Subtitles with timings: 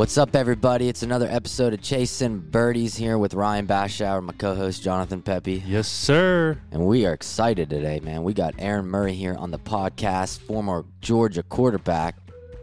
[0.00, 0.88] What's up, everybody?
[0.88, 5.88] It's another episode of Chasing Birdies here with Ryan Bashauer, my co-host Jonathan Pepe, Yes,
[5.88, 6.58] sir.
[6.72, 8.22] and we are excited today, man.
[8.22, 12.16] We got Aaron Murray here on the podcast, former Georgia quarterback.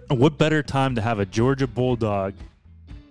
[0.10, 2.34] What better time to have a Georgia Bulldog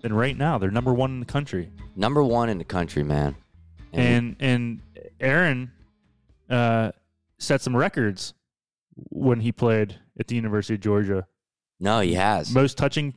[0.02, 0.58] than right now?
[0.58, 1.70] They're number one in the country.
[1.94, 3.36] number one in the country, man.
[3.92, 4.80] And and
[5.20, 5.70] Aaron
[6.50, 6.90] uh,
[7.38, 8.34] set some records
[9.10, 11.28] when he played at the University of Georgia.
[11.78, 12.52] no, he has.
[12.52, 13.14] Most touching,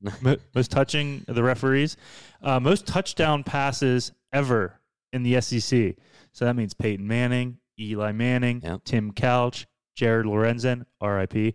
[0.54, 1.96] most touching the referees,
[2.42, 4.80] uh, most touchdown passes ever
[5.12, 5.96] in the SEC.
[6.32, 8.84] So that means Peyton Manning, Eli Manning, Yep.
[8.84, 11.54] Tim Couch, Jared Lorenzen, R.I.P.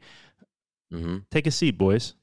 [0.92, 2.14] hmm Take a seat, boys.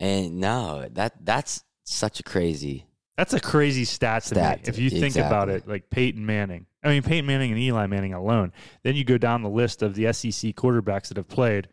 [0.00, 2.86] And no, that that's such a crazy.
[3.16, 4.68] That's a crazy stat to Stat, me.
[4.68, 6.66] If you think about it, like Peyton Manning.
[6.82, 8.52] I mean, Peyton Manning and Eli Manning alone.
[8.82, 11.68] Then you go down the list of the SEC quarterbacks that have played.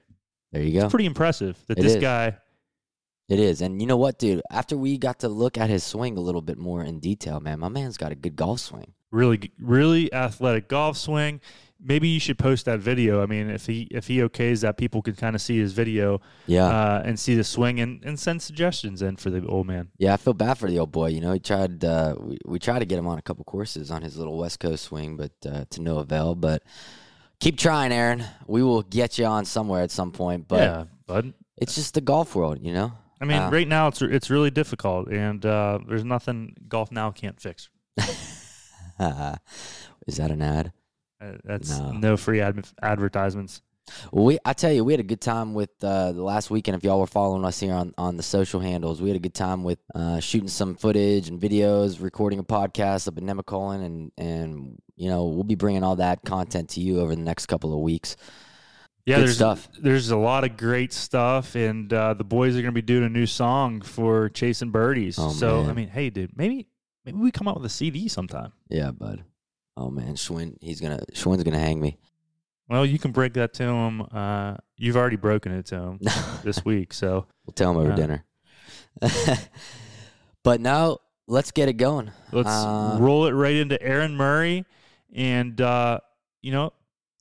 [0.52, 0.90] There you go.
[0.90, 2.02] Pretty impressive that It this is.
[2.02, 2.38] guy.
[3.30, 3.62] It is.
[3.62, 4.42] And you know what, dude?
[4.52, 7.60] After we got to look at his swing a little bit more in detail, man,
[7.60, 8.94] my man's got a good golf swing.
[9.12, 11.40] really really athletic golf swing.
[11.84, 13.24] Maybe you should post that video.
[13.24, 16.22] I mean, if he if he okays that, people can kind of see his video
[16.46, 16.66] Yeah.
[16.68, 19.90] uh, and see the swing and, and send suggestions in for the old man.
[19.98, 21.08] Yeah, I feel bad for the old boy.
[21.08, 21.84] You know, he tried.
[21.84, 24.60] Uh, we, we tried to get him on a couple courses on his little West
[24.60, 26.36] Coast swing, but uh, to no avail.
[26.36, 26.62] But
[27.40, 28.26] keep trying, Aaron.
[28.46, 30.48] We will get you on somewhere at some point.
[30.48, 31.34] But yeah, bud.
[31.58, 32.92] it's just the golf world, you know.
[33.22, 37.12] I mean, Uh, right now it's it's really difficult, and uh, there's nothing golf now
[37.12, 37.70] can't fix.
[40.08, 40.74] Is that an ad?
[41.20, 41.92] Uh, that's No.
[41.92, 43.62] no, free ad- advertisements.
[44.12, 46.78] Well, we I tell you, we had a good time with uh, the last weekend.
[46.78, 49.34] If y'all were following us here on, on the social handles, we had a good
[49.34, 54.12] time with uh, shooting some footage and videos, recording a podcast up in Nemacolin, and
[54.18, 57.74] and you know we'll be bringing all that content to you over the next couple
[57.74, 58.16] of weeks.
[59.06, 59.68] Yeah, Good there's stuff.
[59.80, 63.04] there's a lot of great stuff, and uh, the boys are going to be doing
[63.04, 65.18] a new song for chasing birdies.
[65.20, 65.70] Oh, so man.
[65.70, 66.68] I mean, hey, dude, maybe
[67.06, 68.52] maybe we come out with a CD sometime.
[68.70, 69.24] Yeah, bud.
[69.76, 71.98] Oh man, Schwinn, he's gonna Schwinn's gonna hang me.
[72.70, 74.02] Well, you can break that to him.
[74.12, 76.00] Uh, you've already broken it to him
[76.44, 77.96] this week, so We'll tell him over Uh.
[77.96, 78.26] dinner.
[80.44, 82.12] but now let's get it going.
[82.32, 84.66] let's Uh, roll it right into Aaron Murray,
[85.14, 86.00] and uh,
[86.42, 86.74] you know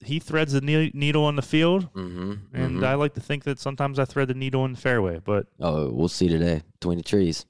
[0.03, 3.59] he threads the ne- needle on the field, Mm-hmm, and I like to think that
[3.59, 7.05] sometimes I thread the needle in the fairway, but oh, we'll see today between the
[7.05, 7.47] trees.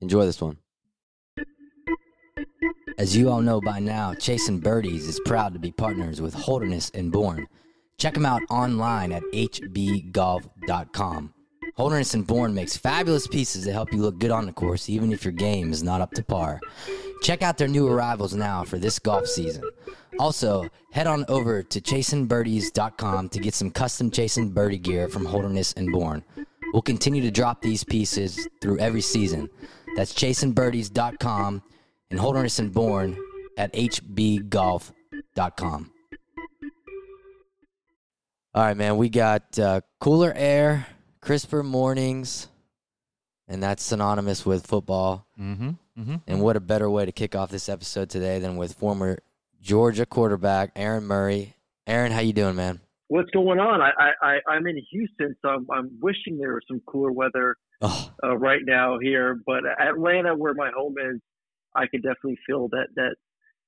[0.00, 0.58] Enjoy this one.
[2.98, 6.90] As you all know by now, Chasing Birdies is proud to be partners with Holderness
[6.94, 7.46] and Bourne.
[7.96, 11.32] Check them out online at hbgolf.com.
[11.78, 15.12] Holderness and Bourne makes fabulous pieces that help you look good on the course, even
[15.12, 16.58] if your game is not up to par.
[17.22, 19.62] Check out their new arrivals now for this golf season.
[20.18, 25.72] Also, head on over to chasingbirdies.com to get some custom Chasing Birdie gear from Holderness
[25.74, 26.24] and Bourne.
[26.72, 29.48] We'll continue to drop these pieces through every season.
[29.94, 31.62] That's chasingbirdies.com
[32.10, 33.16] and Holderness and Bourne
[33.56, 34.92] at hbgolf.com.
[38.54, 38.96] All right, man.
[38.96, 40.88] We got uh, cooler air,
[41.20, 42.48] crisper mornings,
[43.46, 45.26] and that's synonymous with football.
[45.38, 46.16] mm-hmm, mm-hmm.
[46.26, 49.18] And what a better way to kick off this episode today than with former
[49.60, 51.56] Georgia quarterback Aaron Murray.
[51.86, 52.80] Aaron, how you doing, man?
[53.08, 53.80] what's going on?
[53.80, 57.56] I, I, I I'm in Houston, so I'm, I'm wishing there was some cooler weather
[57.80, 59.40] Oh, uh, right now here.
[59.46, 61.20] But Atlanta, where my home is,
[61.74, 63.14] I can definitely feel that that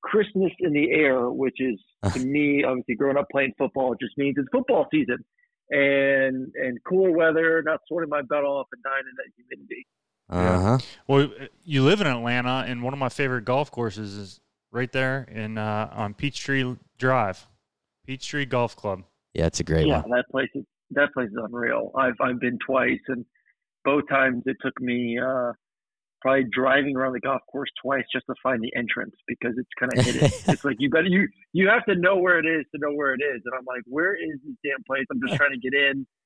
[0.03, 1.79] crispness in the air, which is
[2.13, 5.25] to me, obviously, growing up playing football, it just means it's football season.
[5.71, 9.87] And and cooler weather, not sweating my butt off and dying in that humidity.
[10.29, 10.79] uh huh.
[11.07, 11.29] Well,
[11.65, 14.41] you live in Atlanta, and one of my favorite golf courses is
[14.73, 17.47] right there in uh, on Peachtree Drive,
[18.07, 19.05] Peachtree Golf Club.
[19.35, 20.11] Yeah, it's a great yeah, one.
[20.11, 21.93] Yeah, that place is that place is unreal.
[21.97, 23.25] I've I've been twice, and
[23.85, 25.53] both times it took me uh,
[26.21, 29.93] probably driving around the golf course twice just to find the entrance because it's kind
[29.97, 30.31] of hidden.
[30.53, 33.15] it's like you got you you have to know where it is to know where
[33.15, 35.05] it is, and I'm like, where is this damn place?
[35.11, 36.07] I'm just trying to get in.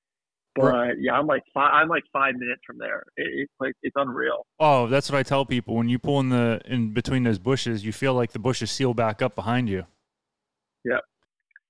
[0.57, 3.03] But yeah, I'm like five, I'm like five minutes from there.
[3.17, 4.47] It, it's like it's unreal.
[4.61, 5.75] Oh, that's what I tell people.
[5.75, 8.95] When you pull in the in between those bushes, you feel like the bushes seal
[8.95, 9.85] back up behind you.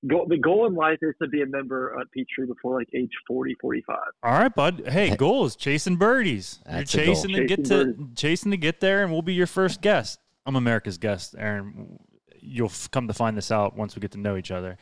[0.07, 3.11] Go, the goal in life is to be a member at Peachtree before like age
[3.27, 3.97] 40, 45.
[4.23, 4.83] All right, bud.
[4.87, 6.61] Hey, That- goal is chasing birdies.
[6.67, 7.15] That's You're a goal.
[7.15, 10.19] chasing to get Chasing to chasing to get there, and we'll be your first guest.
[10.47, 11.99] I'm America's guest, Aaron.
[12.41, 14.77] You'll f- come to find this out once we get to know each other.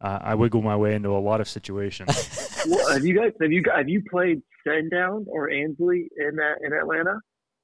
[0.00, 2.08] Uh, I wiggle my way into a lot of situations.
[2.68, 6.72] Well, have you guys have you have you played Settindown or Ansley in that in
[6.72, 7.20] Atlanta?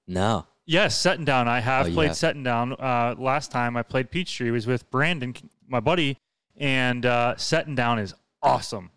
[0.07, 0.47] No.
[0.65, 1.49] yes, Settindown.
[1.49, 2.17] I have Oh, played have.
[2.17, 2.77] Settindown.
[2.81, 5.35] Uh, last time I played Peachtree was with Brandon,
[5.67, 6.19] my buddy,
[6.63, 8.91] and uh, Settindown is awesome.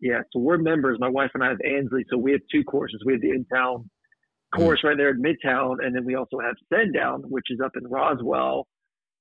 [0.00, 0.98] Yeah, so we're members.
[0.98, 3.00] My wife and I have Ansley, so we have two courses.
[3.04, 3.88] We have the in town
[4.56, 7.86] course right there in Midtown, and then we also have Settindown, which is up in
[7.88, 8.66] Roswell.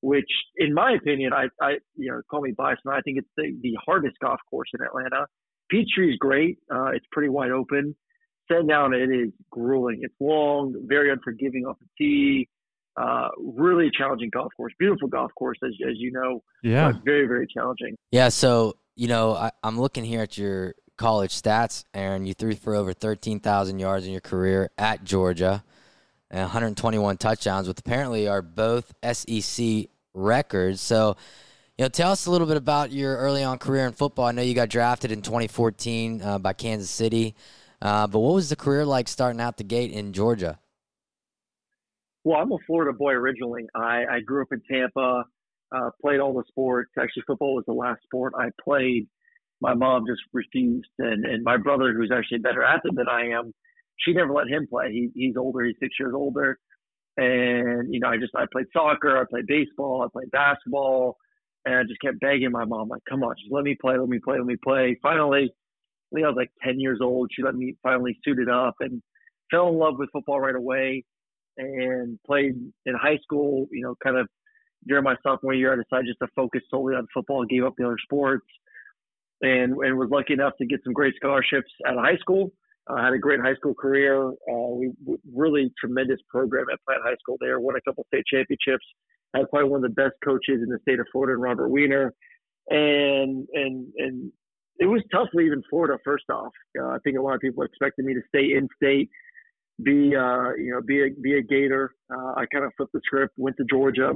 [0.03, 3.29] Which, in my opinion, I, I you know, call me biased, but I think it's
[3.37, 5.27] the, the hardest golf course in Atlanta.
[5.69, 6.57] Peachtree is great.
[6.73, 7.95] Uh, it's pretty wide open.
[8.51, 9.99] Settindown, it is grueling.
[10.01, 12.49] It's long, very unforgiving off the tee.
[12.97, 14.73] Uh, really challenging golf course.
[14.77, 16.43] Beautiful golf course, as, as you know.
[16.63, 16.91] Yeah.
[17.05, 17.95] very, very challenging.
[18.11, 18.29] Yeah.
[18.29, 22.25] So, you know, I, I'm looking here at your college stats, Aaron.
[22.25, 25.63] You threw for over 13,000 yards in your career at Georgia
[26.29, 30.81] and 121 touchdowns, which apparently are both SEC records.
[30.81, 31.17] So,
[31.77, 34.25] you know, tell us a little bit about your early on career in football.
[34.25, 37.35] I know you got drafted in 2014 uh, by Kansas City,
[37.81, 40.59] uh, but what was the career like starting out the gate in Georgia?
[42.23, 43.63] Well, I'm a Florida boy originally.
[43.75, 45.23] I, I grew up in Tampa,
[45.75, 46.91] uh, played all the sports.
[46.99, 49.07] Actually, football was the last sport I played.
[49.61, 53.29] My mom just refused, and and my brother, who's actually a better athlete than I
[53.29, 53.53] am,
[53.97, 54.91] she never let him play.
[54.91, 55.63] He, he's older.
[55.63, 56.59] He's six years older,
[57.17, 61.17] and you know, I just I played soccer, I played baseball, I played basketball,
[61.65, 64.09] and I just kept begging my mom, like, come on, just let me play, let
[64.09, 64.97] me play, let me play.
[65.01, 65.51] Finally,
[66.15, 67.29] I I was like 10 years old.
[67.33, 69.01] She let me finally suit it up and
[69.51, 71.03] fell in love with football right away
[71.61, 72.55] and played
[72.85, 74.27] in high school, you know, kind of
[74.87, 77.85] during my sophomore year, I decided just to focus solely on football, gave up the
[77.85, 78.45] other sports,
[79.41, 82.51] and and was lucky enough to get some great scholarships out of high school.
[82.89, 84.27] I uh, had a great high school career.
[84.27, 84.91] Uh, we
[85.33, 87.59] really tremendous program at Plant High School there.
[87.59, 88.85] Won a couple state championships.
[89.35, 92.11] Had probably one of the best coaches in the state of Florida, Robert Weiner.
[92.69, 94.31] And and and
[94.79, 95.97] it was tough leaving Florida.
[96.03, 99.09] First off, uh, I think a lot of people expected me to stay in state,
[99.81, 101.93] be uh, you know be a be a Gator.
[102.13, 104.13] Uh, I kind of flipped the script, went to Georgia,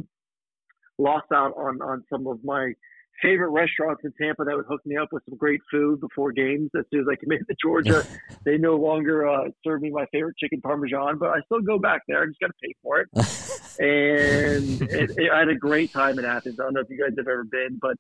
[0.97, 2.73] lost out on on some of my
[3.21, 6.69] favorite restaurants in Tampa that would hook me up with some great food before games.
[6.77, 8.05] As soon as I committed to Georgia,
[8.45, 12.01] they no longer uh, serve me my favorite chicken parmesan, but I still go back
[12.07, 12.23] there.
[12.23, 13.09] I just got to pay for it.
[13.79, 16.59] and it, it, I had a great time in Athens.
[16.59, 17.95] I don't know if you guys have ever been, but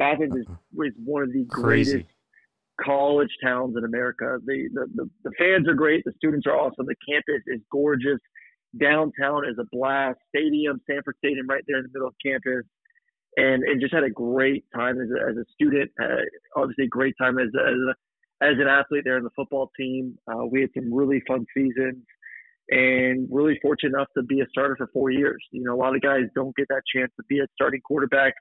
[0.00, 0.46] Athens is,
[0.84, 1.92] is one of the Crazy.
[1.92, 2.15] greatest
[2.82, 4.38] college towns in America.
[4.44, 6.04] The, the, the, the fans are great.
[6.04, 6.86] The students are awesome.
[6.86, 8.18] The campus is gorgeous.
[8.78, 10.18] Downtown is a blast.
[10.28, 12.66] Stadium, Sanford Stadium, right there in the middle of campus
[13.36, 15.90] and and just had a great time as a, as a student.
[16.02, 16.24] Uh,
[16.56, 20.18] obviously, great time as as, a, as an athlete there in the football team.
[20.30, 22.02] Uh, we had some really fun seasons,
[22.70, 25.42] and really fortunate enough to be a starter for four years.
[25.52, 28.34] You know, a lot of guys don't get that chance to be a starting quarterback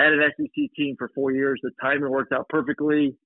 [0.00, 1.60] at an SEC team for four years.
[1.62, 3.16] The timing worked out perfectly.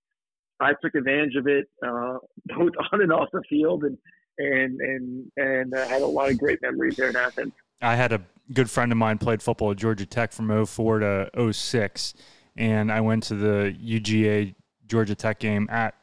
[0.65, 3.99] I took advantage of it, uh, both on and off the field, and
[4.39, 7.53] and and and uh, had a lot of great memories there in Athens.
[7.81, 8.21] I had a
[8.53, 12.15] good friend of mine played football at Georgia Tech from 04 to 06.
[12.57, 14.55] And I went to the UGA
[14.87, 15.95] Georgia Tech game at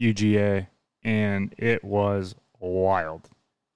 [0.00, 0.68] UGA,
[1.02, 3.28] and it was wild.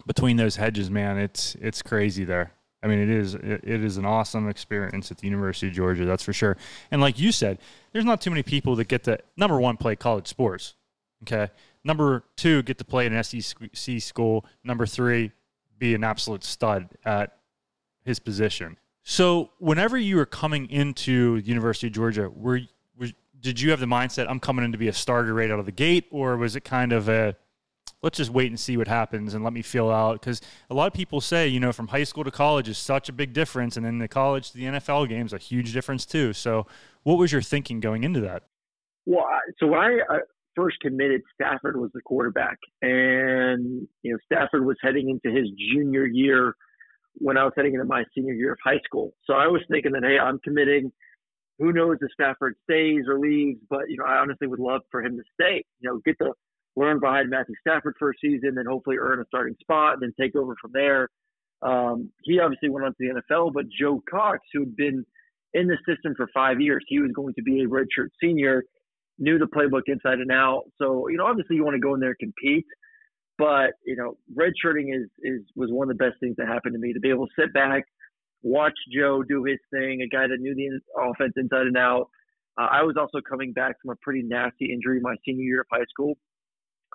[0.07, 2.53] Between those hedges, man, it's it's crazy there.
[2.83, 6.05] I mean, it is it, it is an awesome experience at the University of Georgia,
[6.05, 6.57] that's for sure.
[6.91, 7.59] And like you said,
[7.93, 10.75] there's not too many people that get to number one play college sports.
[11.23, 11.51] Okay,
[11.85, 14.45] number two get to play an SEC school.
[14.63, 15.33] Number three,
[15.79, 17.39] be an absolute stud at
[18.05, 18.77] his position.
[19.03, 22.61] So, whenever you were coming into the University of Georgia, were,
[22.99, 23.09] were
[23.41, 25.67] did you have the mindset I'm coming in to be a starter right out of
[25.67, 27.37] the gate, or was it kind of a
[28.07, 30.21] let's just wait and see what happens and let me feel out?
[30.21, 33.09] Because a lot of people say, you know, from high school to college is such
[33.09, 36.07] a big difference, and then the college to the NFL game is a huge difference
[36.07, 36.33] too.
[36.33, 36.69] So,
[37.03, 38.45] what was your thinking going into that?
[39.07, 39.25] Well,
[39.59, 40.19] so when I uh,
[40.55, 46.07] first committed, Stafford was the quarterback, and you know Stafford was heading into his junior
[46.07, 46.55] year
[47.15, 49.15] when I was heading into my senior year of high school.
[49.25, 50.93] So I was thinking that hey, I'm committing.
[51.59, 53.59] Who knows if Stafford stays or leaves?
[53.69, 55.65] But you know, I honestly would love for him to stay.
[55.81, 56.33] You know, get to
[56.77, 60.13] learn behind Matthew Stafford for a season, then hopefully earn a starting spot, and then
[60.21, 61.09] take over from there.
[61.63, 65.05] Um, he obviously went on to the NFL, but Joe Cox, who had been
[65.55, 68.63] in the system for five years, he was going to be a redshirt senior
[69.19, 70.65] knew the playbook inside and out.
[70.79, 72.67] So, you know, obviously you want to go in there and compete,
[73.39, 76.79] but you know, redshirting is is was one of the best things that happened to
[76.79, 77.85] me to be able to sit back,
[78.43, 82.09] watch Joe do his thing, a guy that knew the offense inside and out.
[82.59, 85.67] Uh, I was also coming back from a pretty nasty injury my senior year of
[85.71, 86.17] high school.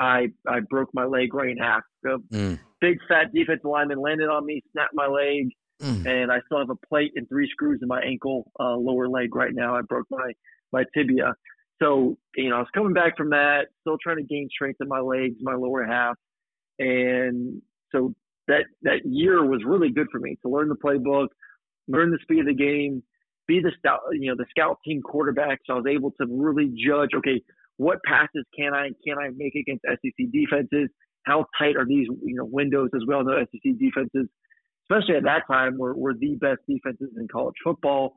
[0.01, 1.83] I I broke my leg right in half.
[2.05, 2.59] A mm.
[2.79, 5.49] big fat defensive lineman landed on me, snapped my leg,
[5.81, 6.05] mm.
[6.05, 9.35] and I still have a plate and three screws in my ankle, uh, lower leg
[9.35, 9.75] right now.
[9.75, 10.31] I broke my
[10.73, 11.33] my tibia.
[11.81, 14.87] So, you know, I was coming back from that, still trying to gain strength in
[14.87, 16.15] my legs, my lower half.
[16.77, 18.13] And so
[18.47, 21.29] that, that year was really good for me to learn the playbook,
[21.87, 23.01] learn the speed of the game,
[23.47, 25.59] be the scout, you know, the scout team quarterback.
[25.65, 27.41] So I was able to really judge, okay,
[27.77, 30.89] what passes can I can I make against SEC defenses?
[31.23, 33.23] How tight are these you know windows as well?
[33.23, 34.27] The SEC defenses,
[34.89, 38.15] especially at that time, were were the best defenses in college football.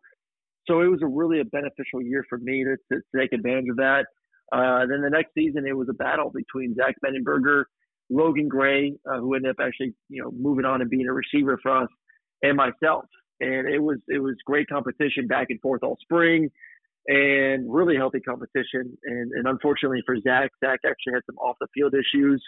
[0.66, 3.76] So it was a really a beneficial year for me to, to take advantage of
[3.76, 4.06] that.
[4.52, 7.64] Uh, then the next season, it was a battle between Zach Mettenberger,
[8.10, 11.58] Logan Gray, uh, who ended up actually, you know, moving on and being a receiver
[11.62, 11.88] for us,
[12.42, 13.04] and myself.
[13.40, 16.50] And it was it was great competition back and forth all spring,
[17.06, 18.96] and really healthy competition.
[19.04, 22.42] And, and unfortunately for Zach, Zach actually had some off the field issues,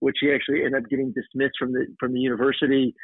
[0.00, 2.94] which he actually ended up getting dismissed from the from the university.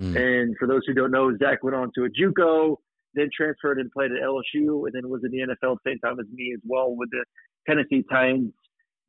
[0.00, 0.16] Mm.
[0.16, 2.76] And for those who don't know, Zach went on to a JUCO,
[3.14, 5.98] then transferred and played at LSU, and then was in the NFL at the same
[5.98, 7.24] time as me as well with the
[7.68, 8.52] Tennessee Titans,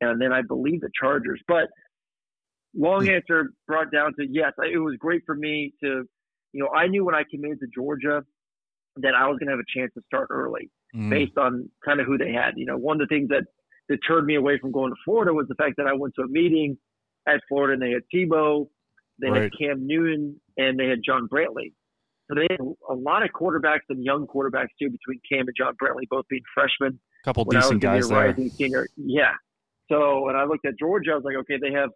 [0.00, 1.40] and then I believe the Chargers.
[1.46, 1.68] But
[2.74, 3.14] long hmm.
[3.14, 6.04] answer brought down to yes, it was great for me to,
[6.52, 8.22] you know, I knew when I committed to Georgia
[8.96, 11.10] that I was going to have a chance to start early mm.
[11.10, 12.52] based on kind of who they had.
[12.56, 13.44] You know, one of the things that
[13.88, 16.28] deterred me away from going to Florida was the fact that I went to a
[16.28, 16.76] meeting
[17.28, 18.68] at Florida and they had Tebow,
[19.20, 19.42] they right.
[19.42, 21.72] had Cam Newton, and they had John Brantley.
[22.28, 25.74] So they had a lot of quarterbacks and young quarterbacks too between Cam and John
[25.80, 28.34] Brantley, both being freshmen A couple decent guys there.
[28.50, 28.88] Senior.
[28.96, 29.32] Yeah.
[29.90, 31.90] So when I looked at Georgia, I was like, okay, they have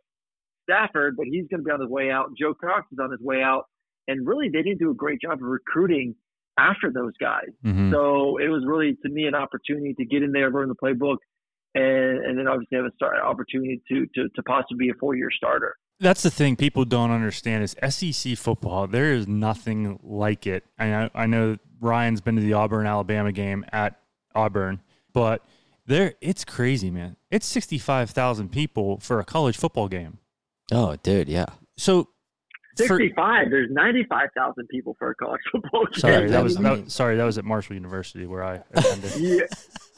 [0.63, 2.29] Stafford, but he's going to be on his way out.
[2.39, 3.65] Joe Cox is on his way out,
[4.07, 6.15] and really they didn't do a great job of recruiting
[6.61, 7.49] after those guys.
[7.65, 7.93] Mm-hmm.
[7.93, 11.17] So it was really to me an opportunity to get in there, learn the playbook,
[11.75, 15.17] and, and then obviously have a start opportunity to to, to possibly be a four
[15.17, 15.75] year starter.
[15.99, 18.87] That's the thing people don't understand is SEC football.
[18.87, 20.65] There is nothing like it.
[20.79, 24.01] I know, I know Ryan's been to the Auburn Alabama game at
[24.35, 24.81] Auburn,
[25.13, 25.45] but
[25.87, 27.17] there, it's crazy, man.
[27.31, 30.19] It's sixty five thousand people for a college football game.
[30.73, 31.47] Oh, dude, yeah.
[31.77, 32.09] So
[32.77, 36.01] 65 there's 95,000 people for a college football game.
[36.01, 39.13] Sorry, that was that, sorry, that was at Marshall University where I attended.
[39.17, 39.41] yeah.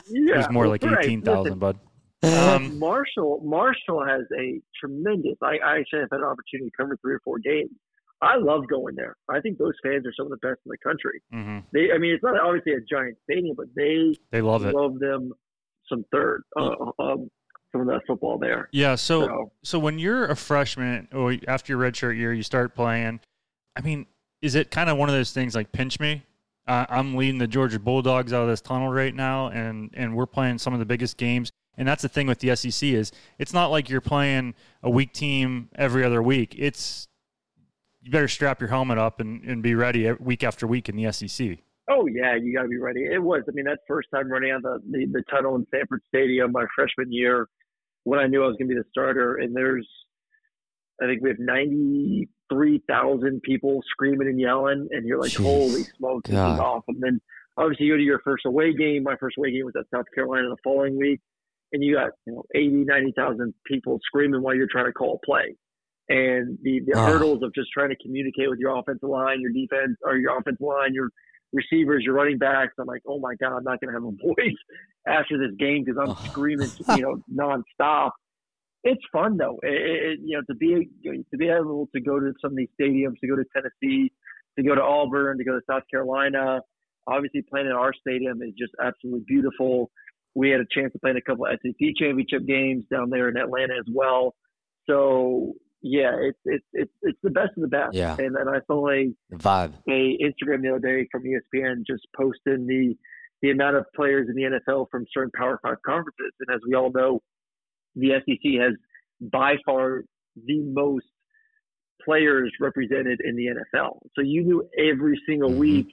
[0.08, 0.34] Yeah.
[0.34, 1.78] It was more like 18,000, bud.
[2.24, 6.96] Um, Marshall Marshall has a tremendous I, I actually have had an opportunity to cover
[7.02, 7.70] three or four games.
[8.20, 9.16] I love going there.
[9.28, 11.20] I think those fans are some of the best in the country.
[11.34, 11.58] Mm-hmm.
[11.72, 14.74] They, I mean, it's not obviously a giant stadium, but they they love it.
[14.74, 15.32] Love them
[15.88, 16.42] some third.
[16.56, 17.28] Uh, um,
[17.72, 18.68] some of that football there.
[18.72, 18.94] Yeah.
[18.94, 23.20] So, so, so when you're a freshman or after your redshirt year, you start playing.
[23.74, 24.06] I mean,
[24.42, 26.22] is it kind of one of those things like pinch me?
[26.66, 30.26] Uh, I'm leading the Georgia Bulldogs out of this tunnel right now, and and we're
[30.26, 31.50] playing some of the biggest games.
[31.76, 35.12] And that's the thing with the SEC is it's not like you're playing a weak
[35.12, 36.54] team every other week.
[36.58, 37.08] It's
[38.02, 41.10] you better strap your helmet up and, and be ready week after week in the
[41.12, 41.58] SEC.
[41.88, 43.04] Oh yeah, you got to be ready.
[43.04, 43.42] It was.
[43.48, 46.66] I mean, that first time running on the, the the tunnel in Sanford Stadium my
[46.74, 47.48] freshman year,
[48.04, 49.88] when I knew I was going to be the starter, and there's,
[51.02, 55.44] I think we have ninety three thousand people screaming and yelling, and you're like, Jeez.
[55.44, 56.94] holy smoke, this is awesome.
[56.94, 57.20] And then
[57.56, 59.02] obviously you go to your first away game.
[59.02, 61.20] My first away game was at South Carolina the following week,
[61.72, 65.26] and you got you know 80, 90,000 people screaming while you're trying to call a
[65.26, 65.56] play
[66.08, 67.06] and the, the oh.
[67.06, 70.60] hurdles of just trying to communicate with your offensive line, your defense, or your offensive
[70.60, 71.08] line, your
[71.52, 72.74] receivers, your running backs.
[72.78, 74.56] I'm like, oh my god, I'm not going to have a voice
[75.06, 77.22] after this game because I'm screaming, you know,
[77.80, 78.10] nonstop.
[78.84, 82.32] It's fun though, it, it, you know, to be to be able to go to
[82.40, 84.10] some of these stadiums, to go to Tennessee,
[84.58, 86.60] to go to Auburn, to go to South Carolina.
[87.06, 89.90] Obviously, playing in our stadium is just absolutely beautiful.
[90.34, 93.28] We had a chance to play in a couple of SEC championship games down there
[93.28, 94.34] in Atlanta as well.
[94.88, 97.94] So yeah, it's it's it's it's the best of the best.
[97.94, 98.16] Yeah.
[98.18, 102.66] And then I saw a vibe a Instagram the other day from ESPN just posting
[102.66, 102.94] the
[103.42, 106.74] the amount of players in the NFL from certain Power Five conferences, and as we
[106.74, 107.20] all know,
[107.96, 108.74] the SEC has
[109.20, 110.04] by far
[110.46, 111.06] the most
[112.04, 113.98] players represented in the NFL.
[114.14, 115.58] So you knew every single mm-hmm.
[115.58, 115.86] week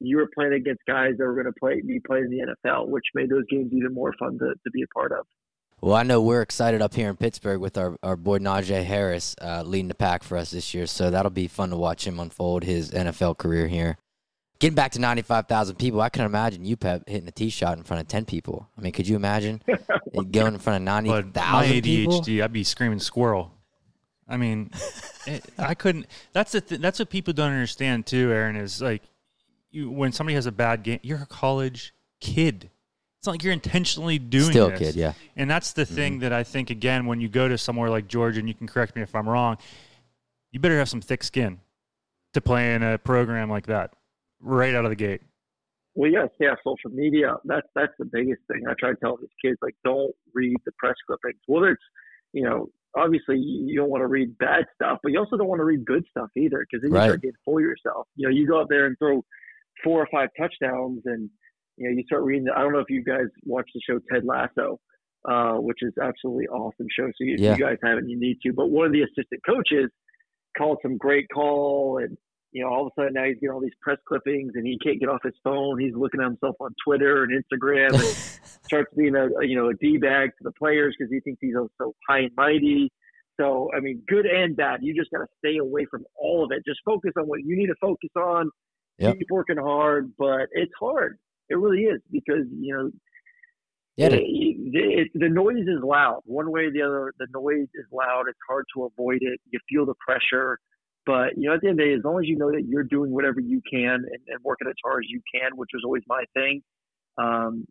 [0.00, 2.88] you were playing against guys that were going to play be playing in the NFL,
[2.88, 5.26] which made those games even more fun to, to be a part of.
[5.80, 9.36] Well, I know we're excited up here in Pittsburgh with our, our boy Najee Harris
[9.42, 10.86] uh, leading the pack for us this year.
[10.86, 13.98] So that'll be fun to watch him unfold his NFL career here.
[14.60, 17.84] Getting back to 95,000 people, I can imagine you, Pep, hitting a tee shot in
[17.84, 18.68] front of 10 people.
[18.78, 19.60] I mean, could you imagine
[20.30, 23.52] going in front of 90,000 My ADHD, I'd be screaming squirrel.
[24.28, 24.70] I mean,
[25.26, 26.06] it, I couldn't.
[26.32, 28.32] That's the th- that's what people don't understand too.
[28.32, 29.02] Aaron is like,
[29.70, 32.70] you when somebody has a bad game, you're a college kid.
[33.24, 34.78] It's not like you're intentionally doing Still this.
[34.78, 35.14] kid, yeah.
[35.34, 35.94] And that's the mm-hmm.
[35.94, 38.66] thing that I think again when you go to somewhere like Georgia, and you can
[38.66, 39.56] correct me if I'm wrong,
[40.52, 41.58] you better have some thick skin
[42.34, 43.94] to play in a program like that
[44.40, 45.22] right out of the gate.
[45.94, 47.36] Well, yes, yeah, social media.
[47.46, 48.64] That's that's the biggest thing.
[48.68, 51.40] I try to tell these kids like, don't read the press clippings.
[51.48, 51.80] Well, it's
[52.34, 55.60] you know, obviously you don't want to read bad stuff, but you also don't want
[55.60, 57.06] to read good stuff either because then you right.
[57.06, 58.06] start getting full yourself.
[58.16, 59.24] You know, you go out there and throw
[59.82, 61.30] four or five touchdowns and
[61.76, 62.46] you know, you start reading.
[62.54, 64.78] I don't know if you guys watch the show Ted Lasso,
[65.28, 67.06] uh, which is absolutely awesome show.
[67.06, 67.56] So if Yeah.
[67.56, 68.52] you guys haven't, you need to.
[68.52, 69.90] But one of the assistant coaches
[70.56, 72.16] called some great call, and
[72.52, 74.78] you know, all of a sudden now he's getting all these press clippings, and he
[74.78, 75.80] can't get off his phone.
[75.80, 78.00] He's looking at himself on Twitter and Instagram, and
[78.64, 81.38] starts being a a, you know a d bag to the players because he thinks
[81.40, 82.92] he's so high and mighty.
[83.40, 84.78] So I mean, good and bad.
[84.82, 86.62] You just got to stay away from all of it.
[86.64, 88.50] Just focus on what you need to focus on.
[88.98, 89.18] Yep.
[89.18, 91.18] Keep working hard, but it's hard.
[91.48, 92.90] It really is because you know
[93.96, 94.22] Yeah, it,
[94.74, 96.22] it, the noise is loud.
[96.24, 98.24] One way or the other, the noise is loud.
[98.28, 99.40] It's hard to avoid it.
[99.50, 100.58] You feel the pressure.
[101.06, 102.64] But, you know, at the end of the day, as long as you know that
[102.66, 105.82] you're doing whatever you can and, and working as hard as you can, which was
[105.84, 106.62] always my thing,
[107.18, 107.66] um,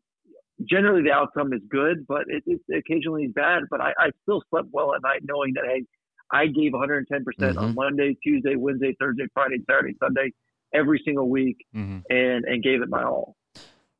[0.69, 3.63] generally the outcome is good, but it, it occasionally is bad.
[3.69, 5.83] But I, I still slept well at night knowing that, hey,
[6.31, 7.75] I gave 110% on.
[7.75, 10.31] Monday, Tuesday, Wednesday, Thursday, Friday, Saturday, Sunday,
[10.73, 13.35] every single week hmm and, and gave it my all.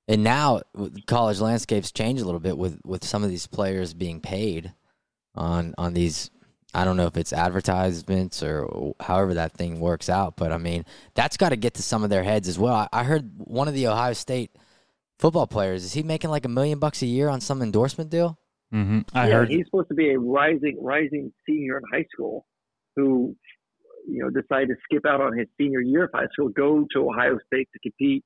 [0.08, 0.62] And now
[1.08, 4.74] college landscapes change a little bit with with some of these players being paid
[5.36, 6.30] on on these.
[6.76, 10.86] I don't know if it's advertisements or however that thing works out, but I mean
[11.14, 12.74] that's got to get to some of their heads as well.
[12.74, 14.52] I, I heard one of the Ohio State
[15.20, 18.38] football players is he making like a million bucks a year on some endorsement deal?
[18.72, 19.50] hmm I yeah, heard.
[19.50, 22.46] he's supposed to be a rising rising senior in high school
[22.96, 23.36] who
[24.08, 27.10] you know decided to skip out on his senior year of high school, go to
[27.10, 28.26] Ohio State to compete.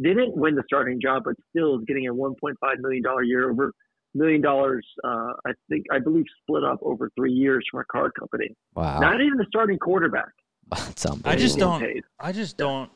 [0.00, 3.72] Didn't win the starting job, but still is getting a 1.5 million dollar year over
[4.14, 4.86] million dollars.
[5.02, 8.54] Uh, I think I believe split up over three years from a card company.
[8.74, 10.30] Wow, Not even the starting quarterback.
[10.70, 11.06] that's.
[11.24, 11.80] I just don't.
[11.80, 12.04] paid.
[12.18, 12.90] I just don't.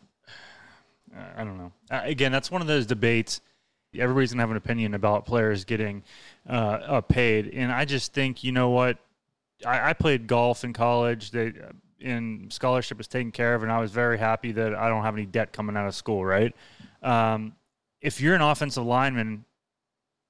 [1.36, 1.72] I don't know.
[1.90, 3.40] Uh, again, that's one of those debates.
[3.96, 6.02] Everybody's gonna have an opinion about players getting
[6.48, 8.98] uh, uh, paid, and I just think you know what.
[9.66, 11.32] I, I played golf in college.
[11.32, 11.52] They
[12.00, 15.14] and scholarship was taken care of, and I was very happy that I don't have
[15.14, 16.24] any debt coming out of school.
[16.24, 16.54] Right.
[17.02, 17.54] Um,
[18.00, 19.44] if you're an offensive lineman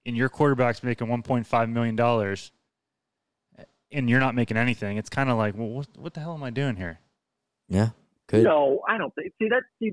[0.06, 2.50] and your quarterback's making 1.5 million dollars,
[3.90, 6.42] and you're not making anything, it's kind of like, well, what, what the hell am
[6.42, 7.00] I doing here?
[7.68, 7.90] yeah,
[8.26, 8.44] good.
[8.44, 9.32] No, I don't think.
[9.40, 9.90] See, that's see,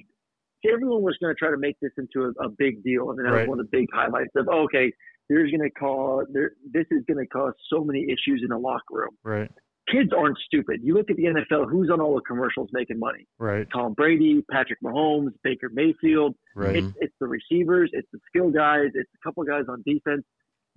[0.64, 3.10] see, everyone was going to try to make this into a, a big deal.
[3.10, 3.42] I mean, that Right.
[3.42, 4.92] was one of the big highlights of okay,
[5.30, 6.52] there's going to cause there.
[6.72, 9.18] This is going to cause so many issues in the locker room.
[9.24, 9.52] Right.
[9.92, 10.80] Kids aren't stupid.
[10.84, 11.70] You look at the NFL.
[11.70, 13.28] Who's on all the commercials making money?
[13.38, 13.68] Right.
[13.72, 16.36] Tom Brady, Patrick Mahomes, Baker Mayfield.
[16.56, 16.78] Right.
[16.78, 17.92] It's it's the receivers.
[17.94, 18.88] It's the skill guys.
[18.96, 20.24] It's a couple guys on defense.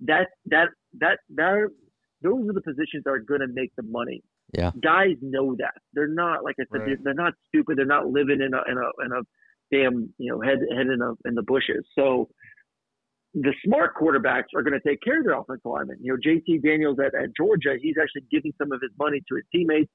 [0.01, 0.69] That that
[0.99, 1.69] that that
[2.21, 4.21] those are the positions that are going to make the money
[4.53, 6.85] Yeah, guys know that they're not like I said Right.
[6.87, 9.21] they're, they're not stupid they're not living in a in a in a
[9.71, 12.29] damn you know head head in a in the bushes so
[13.33, 16.63] the smart quarterbacks are going to take care of their offensive linemen you know JT
[16.63, 19.91] Daniels at, at Georgia he's actually giving some of his money to his teammates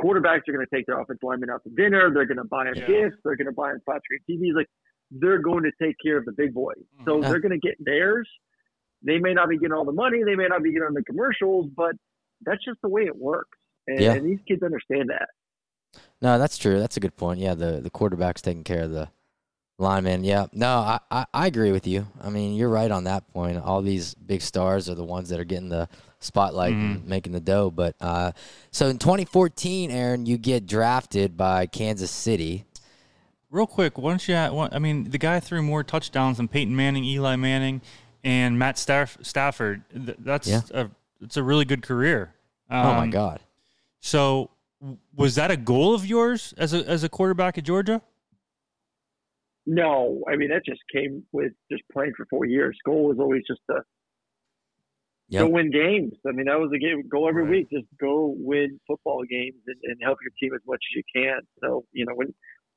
[0.00, 2.64] quarterbacks are going to take their offensive linemen out to dinner they're going to buy
[2.64, 2.86] them Yeah.
[2.86, 4.66] gifts they're going to buy them flat screen TVs like
[5.10, 7.04] they're going to take care of the big boys mm-hmm.
[7.06, 7.28] so Yeah.
[7.30, 8.28] they're going to get theirs
[9.04, 11.66] they may not be getting all the money they may not be getting the commercials
[11.76, 11.92] but
[12.44, 14.12] that's just the way it works and, Yeah.
[14.12, 15.28] and these kids understand that.
[16.22, 16.78] No, that's true.
[16.78, 17.40] That's a good point.
[17.40, 19.08] Yeah, the the quarterback's taking care of the
[19.82, 20.24] lineman.
[20.24, 22.06] Yeah, no, I, I I agree with you.
[22.22, 23.58] I mean, you're right on that point.
[23.58, 25.88] All these big stars are the ones that are getting the
[26.20, 27.70] spotlight and making the dough.
[27.70, 28.32] But uh,
[28.70, 32.64] so in 2014, Aaron, you get drafted by Kansas City.
[33.50, 34.34] Real quick, why don't you?
[34.36, 37.82] I mean, the guy threw more touchdowns than Peyton Manning, Eli Manning,
[38.24, 39.82] and Matt Staff, Stafford.
[39.92, 40.60] That's Yeah.
[40.72, 40.88] a
[41.20, 42.34] it's a really good career.
[42.70, 43.40] oh my Um, God.
[44.00, 44.50] So,
[45.14, 48.00] was that a goal of yours as a as a quarterback at Georgia?
[49.66, 52.76] No, I mean that just came with just playing for four years.
[52.84, 53.82] Goal was always just to
[55.28, 55.42] Yep.
[55.44, 56.14] go win games.
[56.26, 57.08] I mean that was a game.
[57.08, 57.50] Go every Right.
[57.50, 61.02] week, just go win football games and, and help your team as much as you
[61.14, 61.40] can.
[61.62, 62.34] So you know when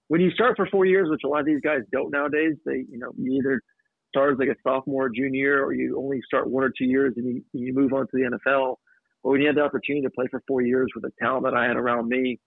[0.07, 2.85] when you start for four years, which a lot of these guys don't nowadays, they
[2.89, 3.61] you know you either
[4.09, 7.13] start as like a sophomore, or junior, or you only start one or two years
[7.17, 8.75] and you, you move on to the NFL.
[9.23, 11.55] But when you have the opportunity to play for four years with the talent that
[11.55, 12.39] I had around me,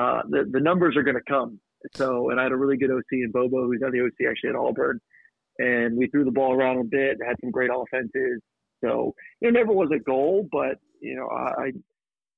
[0.00, 1.60] uh, the the numbers are going to come.
[1.94, 4.50] So, and I had a really good OC in Bobo, who's on the OC actually
[4.50, 5.00] at Auburn,
[5.58, 8.40] and we threw the ball around a bit, had some great offenses.
[8.84, 11.72] So it never was a goal, but you know, I,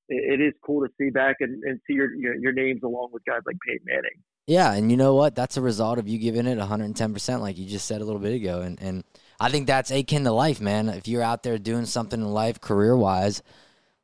[0.08, 3.24] it is cool to see back and, and see your, your your names along with
[3.24, 4.22] guys like Peyton Manning.
[4.46, 5.34] Yeah, and you know what?
[5.36, 8.34] That's a result of you giving it 110%, like you just said a little bit
[8.34, 8.62] ago.
[8.62, 9.04] And and
[9.38, 10.88] I think that's akin to life, man.
[10.88, 13.42] If you're out there doing something in life career wise,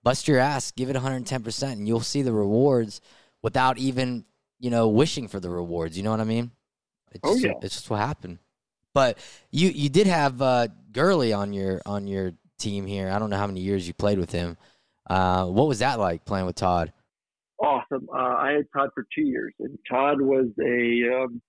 [0.02, 3.00] bust your ass, give it 110%, and you'll see the rewards
[3.42, 4.24] without even,
[4.58, 5.96] you know, wishing for the rewards.
[5.96, 6.50] You know what I mean?
[7.12, 7.52] It's Oh, just, yeah.
[7.62, 8.38] it's just what happened.
[8.94, 9.18] But
[9.50, 13.10] you you did have uh, Gurley on your on your team here.
[13.10, 14.56] I don't know how many years you played with him.
[15.08, 16.92] Uh, what was that like playing with Todd?
[17.62, 18.08] Awesome.
[18.12, 21.40] Uh, I had Todd for two years, and Todd was a um,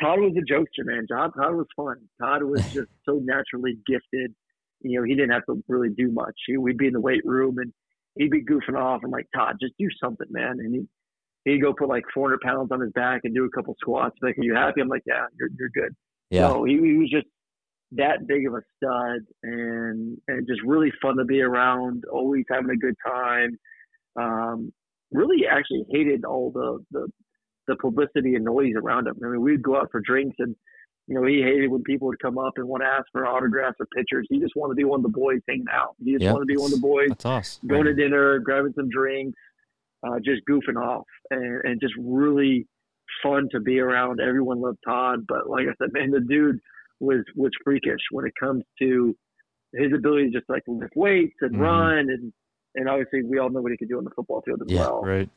[0.00, 1.06] Todd was a jokester, man.
[1.06, 1.96] Todd, Todd was fun.
[2.20, 4.34] Todd was just so naturally gifted.
[4.82, 6.34] you know, he didn't have to really do much.
[6.46, 7.72] He, we'd be in the weight room and
[8.14, 9.00] he'd be goofing off.
[9.04, 10.58] I'm like, Todd, just do something, man.
[10.60, 10.86] And he,
[11.46, 14.16] he'd go put like 400 pounds on his back and do a couple squats.
[14.20, 14.80] Like, are you happy?
[14.82, 15.94] I'm like, yeah, you're, you're good.
[16.30, 16.48] Yeah.
[16.48, 17.26] So he, he was just
[17.92, 22.70] that big of a stud and, and just really fun to be around, always having
[22.70, 23.56] a good time.
[24.16, 24.72] Um,
[25.12, 27.08] really actually hated all the, the,
[27.68, 29.14] the publicity and noise around him.
[29.24, 30.56] I mean, we'd go out for drinks and,
[31.06, 33.76] you know, he hated when people would come up and want to ask for autographs
[33.78, 34.26] or pictures.
[34.28, 35.94] He just wanted to be one of the boys hanging out.
[36.04, 36.32] He just Yep.
[36.32, 37.68] wanted to be one of the boys That's awesome.
[37.68, 39.38] going to dinner, grabbing some drinks,
[40.02, 42.66] uh, just goofing off, and, and just really
[43.22, 44.20] fun to be around.
[44.20, 46.58] Everyone loved Todd, but like I said, man, the dude
[47.00, 49.16] was was freakish when it comes to
[49.74, 51.60] his ability to just like lift weights and Mhm.
[51.60, 52.32] run, and
[52.74, 54.80] and obviously we all know what he could do on the football field as Yeah,
[54.80, 55.02] well.
[55.02, 55.30] Right.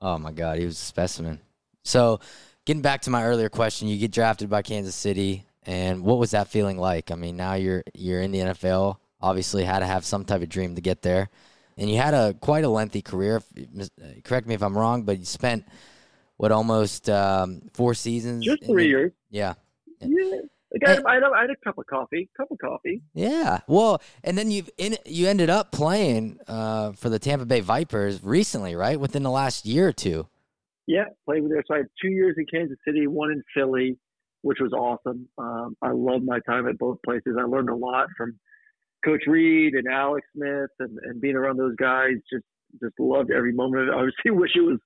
[0.00, 1.40] Oh my God, he was a specimen.
[1.84, 2.20] So,
[2.64, 6.30] getting back to my earlier question, you get drafted by Kansas City, and what was
[6.32, 7.10] that feeling like?
[7.10, 8.98] I mean, now you're you're in the NFL.
[9.20, 11.28] Obviously, had to have some type of dream to get there,
[11.78, 13.40] and you had a quite a lengthy career.
[14.24, 15.64] Correct me if I'm wrong, but you spent
[16.36, 18.44] what almost um, four seasons.
[18.44, 19.12] Just three the- years.
[19.30, 19.54] Yeah,
[20.00, 20.40] Yeah.
[20.70, 23.00] Like I, I, had a- I had a cup of coffee, cup of coffee.
[23.14, 23.60] yeah.
[23.66, 28.22] Well, and then you in you ended up playing uh, for the Tampa Bay Vipers
[28.22, 29.00] recently, right?
[29.00, 30.26] Within the last year or two.
[30.86, 31.64] Yeah, played with there.
[31.66, 33.96] So I had two years in Kansas City, one in Philly,
[34.42, 35.26] which was awesome.
[35.38, 37.36] Um, I loved my time at both places.
[37.40, 38.38] I learned a lot from
[39.04, 42.14] Coach Reid and Alex Smith, and, and being around those guys.
[42.32, 42.44] Just
[42.82, 43.94] just loved every moment of it.
[43.96, 44.78] Obviously, wish it was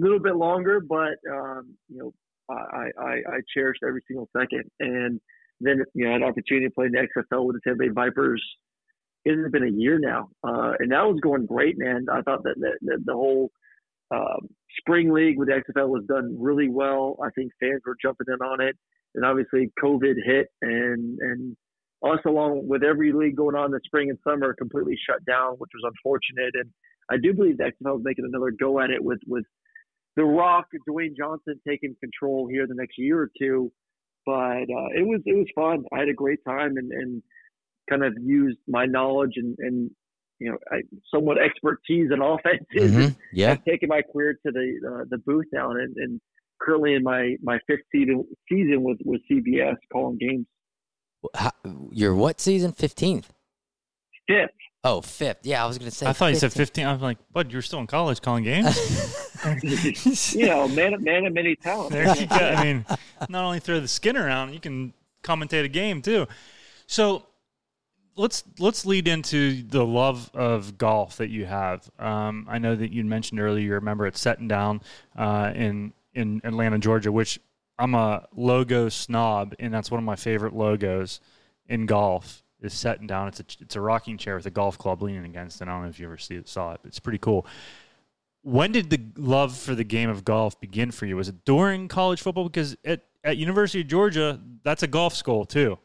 [0.00, 2.12] a little bit longer, but um, you know,
[2.50, 4.64] I, I I cherished every single second.
[4.80, 5.20] And
[5.60, 7.84] then you know, I had an opportunity to play in the XFL with the Tampa
[7.84, 8.42] Bay Vipers.
[9.24, 12.06] It has been a year now, uh, and that was going great, man.
[12.12, 13.50] I thought that, that the whole
[14.14, 14.48] um,
[14.78, 17.16] spring league with the XFL was done really well.
[17.20, 18.76] I think fans were jumping in on it,
[19.16, 21.56] and obviously COVID hit, and and
[22.04, 25.54] us along with every league going on in the spring and summer completely shut down,
[25.58, 26.54] which was unfortunate.
[26.54, 26.70] And
[27.10, 29.44] I do believe the XFL is making another go at it with with
[30.16, 33.70] the Rock, Dwayne Johnson taking control here the next year or two.
[34.24, 35.84] But uh, it was it was fun.
[35.92, 37.22] I had a great time and and
[37.88, 39.90] kind of used my knowledge and and
[40.38, 40.82] you know I,
[41.14, 43.16] somewhat expertise in offenses Mhm.
[43.32, 43.52] Yeah.
[43.52, 46.20] I've taken my career to the uh, the booth now, and, and
[46.60, 50.46] currently in my my fifth season season with with CBS calling games.
[51.34, 51.50] How,
[51.90, 52.72] your what season?
[52.72, 53.32] Fifteenth.
[54.28, 54.50] Fifth,
[54.86, 55.38] Oh, fifth.
[55.42, 56.06] Yeah, I was gonna say.
[56.06, 56.86] I thought you said 15.
[56.86, 58.76] I was like, bud, you're still in college calling games?
[60.32, 61.92] you know, man, man of many talents.
[61.92, 62.36] There you go.
[62.36, 62.86] I mean,
[63.28, 64.92] not only throw the skin around, you can
[65.24, 66.28] commentate a game too.
[66.86, 67.26] So
[68.14, 71.90] let's let's lead into the love of golf that you have.
[71.98, 73.64] Um, I know that you mentioned earlier.
[73.64, 74.82] You remember it Settindown
[75.16, 77.40] uh, in in Atlanta, Georgia, which
[77.78, 81.20] I'm a logo snob, and that's one of my favorite logos
[81.68, 82.42] in golf.
[82.62, 83.28] Is Settindown.
[83.28, 85.68] It's a it's a rocking chair with a golf club leaning against it.
[85.68, 87.46] I don't know if you ever see it, saw it, but it's pretty cool
[88.46, 91.16] when did the love for the game of golf begin for you?
[91.16, 92.44] Was it during college football?
[92.44, 95.76] Because at, at University of Georgia, that's a golf school too.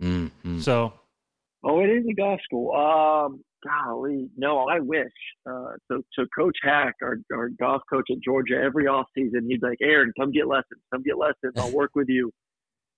[0.00, 0.62] Mm, mm.
[0.62, 0.92] So
[1.64, 2.72] Oh, it is a golf school.
[2.76, 5.12] Um, golly, no, I wish.
[5.48, 9.60] Uh, so, so Coach Haack, our, our golf coach at Georgia, every off season, he'd
[9.60, 11.54] be like, Aaron, come get lessons, come get lessons.
[11.56, 12.30] I'll work with you.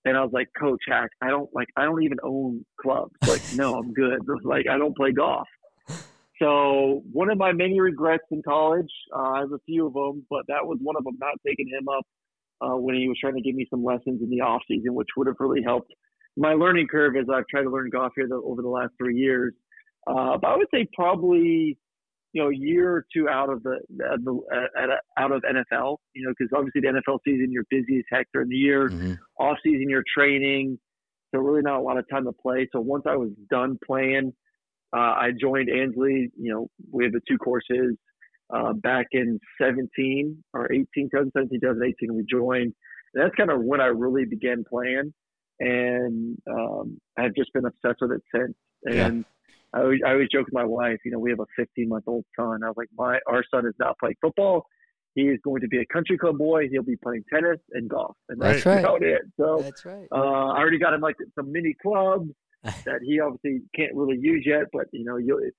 [0.05, 3.11] And I was like, Coach Haack, I don't like, I don't even own clubs.
[3.27, 4.21] Like, no, I'm good.
[4.45, 5.45] Like, I don't play golf.
[6.41, 10.25] So one of my many regrets in college, uh, I have a few of them,
[10.29, 11.17] but that was one of them.
[11.19, 12.05] Not taking him up
[12.61, 15.09] uh, when he was trying to give me some lessons in the off season, which
[15.17, 15.91] would have really helped
[16.37, 19.17] my learning curve as I've tried to learn golf here the, over the last three
[19.17, 19.53] years.
[20.09, 21.77] Uh, but I would say probably
[22.33, 25.97] you know a year or two out of the, the uh, out of NFL.
[26.13, 28.89] You know, because obviously the NFL season you're busy as heck during the year.
[28.89, 29.17] Mhm.
[29.39, 30.79] Off season you're training,
[31.31, 32.67] so really not a lot of time to play.
[32.71, 34.33] So once I was done playing,
[34.93, 36.31] uh, I joined Ansley.
[36.37, 37.95] You know, we have the two courses.
[38.51, 42.73] Uh, back in 17 or 18, 2017, 2018, we joined.
[43.13, 45.13] And that's kind of when I really began playing.
[45.59, 48.55] And um, I've just been obsessed with it since.
[48.85, 49.23] And
[49.73, 52.05] I, always, I always joke with my wife, you know, we have a 15 month
[52.07, 52.63] old son.
[52.63, 54.65] I was like, my our son is not playing football.
[55.15, 56.69] He is going to be a country club boy.
[56.71, 58.15] He'll be playing tennis and golf.
[58.29, 58.79] And That's that's right.
[58.79, 59.21] about it.
[59.39, 60.07] So That's right.
[60.11, 62.29] uh, I already got him like some mini clubs
[62.63, 64.65] that he obviously can't really use yet.
[64.71, 65.51] But you know, you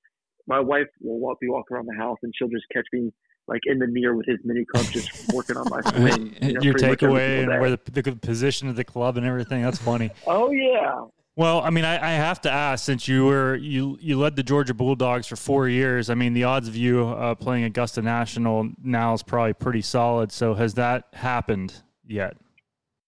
[0.46, 3.12] my wife will walk, be walking around the house and she'll just catch me
[3.49, 6.37] like in the mirror with his mini club, just working on my swing.
[6.40, 9.27] You know, your pretty much takeaway and where the, the position of the club and
[9.27, 9.62] everything.
[9.62, 10.11] That's funny.
[10.27, 11.05] Oh yeah,
[11.40, 14.42] Well, I mean, I, I have to ask since you were you you led the
[14.42, 16.11] Georgia Bulldogs for four years.
[16.11, 20.33] I mean, the odds of you uh, playing Augusta National now is probably pretty solid.
[20.33, 22.37] So has that happened yet?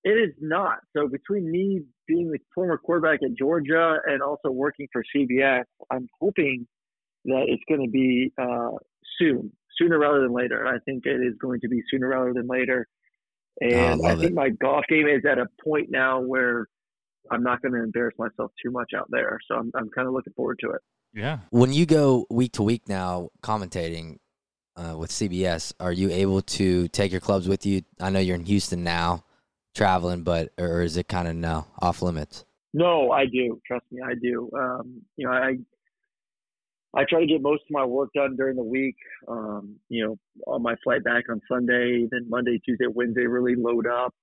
[0.03, 0.79] It is not.
[0.97, 6.09] So between me being the former quarterback at Georgia and also working for CBS, I'm
[6.19, 6.67] hoping
[7.27, 8.71] that it's going to be uh,
[9.19, 10.67] soon, sooner rather than later.
[10.67, 12.89] I think it is going to be sooner rather than later.
[13.61, 14.35] And Oh, I love think it.
[14.35, 16.67] my golf game is at a point now where
[17.31, 19.39] I'm not going to embarrass myself too much out there.
[19.49, 20.81] So I'm, I'm kind of looking forward to it.
[21.15, 21.41] Yeah.
[21.51, 24.19] When you go week to week now commentating
[24.77, 27.83] uh, with CBS, are you able to take your clubs with you?
[28.01, 29.25] I know you're in Houston now,
[29.75, 32.45] traveling, but or is it kind of no off limits?
[32.75, 33.61] No, I do.
[33.67, 34.51] Trust me, I do.
[34.59, 35.57] Um, you know, I
[36.95, 38.97] I try to get most of my work done during the week.
[39.29, 43.87] Um, you know, on my flight back on Sunday, then Monday, Tuesday, Wednesday, really load
[43.87, 44.15] up,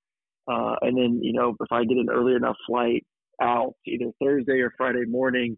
[0.49, 3.05] uh, and then you know, if I get an early enough flight
[3.41, 5.57] out, either Thursday or Friday morning,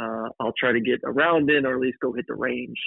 [0.00, 2.78] uh, I'll try to get around in or at least go hit the range.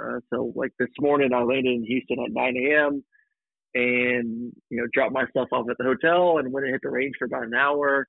[0.00, 3.04] Uh, so, like this morning, I landed in Houston at 9 a.m.
[3.74, 6.90] and you know, dropped my stuff off at the hotel and went and hit the
[6.90, 8.06] range for about an hour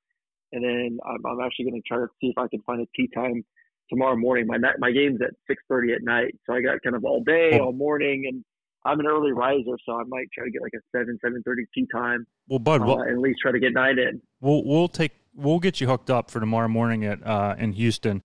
[0.52, 2.86] and then I'm, I'm actually going to try to see if I can find a
[2.96, 3.44] tee time
[3.90, 4.48] tomorrow morning.
[4.48, 7.60] My night, my game's at 6:30 at night, so I got kind of all day,
[7.60, 8.44] all morning, and
[8.86, 11.88] I'm an early riser, so I might try to get like a 7 7:30 tee
[11.94, 14.22] time, Well, Bud, uh, we'll, at least try to get nine in.
[14.42, 18.24] we'll we'll take we'll get you hooked up for tomorrow morning at uh, in Houston.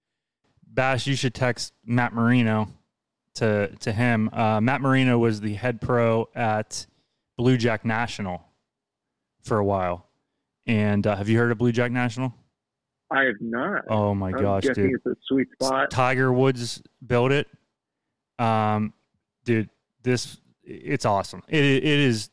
[0.67, 2.69] Bash, you should text Matt Marino
[3.35, 4.31] to to him.
[4.33, 6.87] Uh, Matt Marino was the head pro at
[7.37, 8.43] Blue Jack National
[9.43, 10.07] for a while.
[10.67, 12.33] And uh, have you heard of Blue Jack National?
[13.11, 13.83] I have not.
[13.89, 14.79] Oh my I'm gosh, dude!
[14.79, 15.91] it's a sweet spot.
[15.91, 17.47] Tiger Woods built it.
[18.39, 18.93] Um,
[19.45, 19.69] dude,
[20.03, 21.43] this it's awesome.
[21.49, 22.31] It it is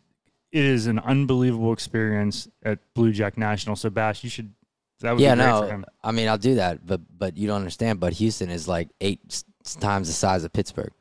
[0.52, 3.76] it is an unbelievable experience at Blue Jack National.
[3.76, 4.54] So Bash, you should.
[5.02, 5.86] That would yeah, be great no, for him.
[6.04, 8.00] I mean I'll do that, but but you don't understand.
[8.00, 9.44] But Houston is like eight
[9.80, 10.92] times the size of Pittsburgh,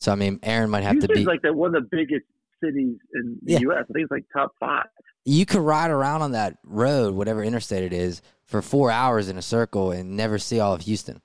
[0.00, 1.24] so I mean Aaron might have to Houston's be.
[1.24, 2.24] like the, one of the biggest
[2.62, 3.58] cities in the Yeah.
[3.60, 3.84] U.S.
[3.88, 4.86] I think it's like top five.
[5.26, 9.36] you could ride around on that road, whatever interstate it is, for four hours in
[9.36, 11.20] a circle and never see all of Houston.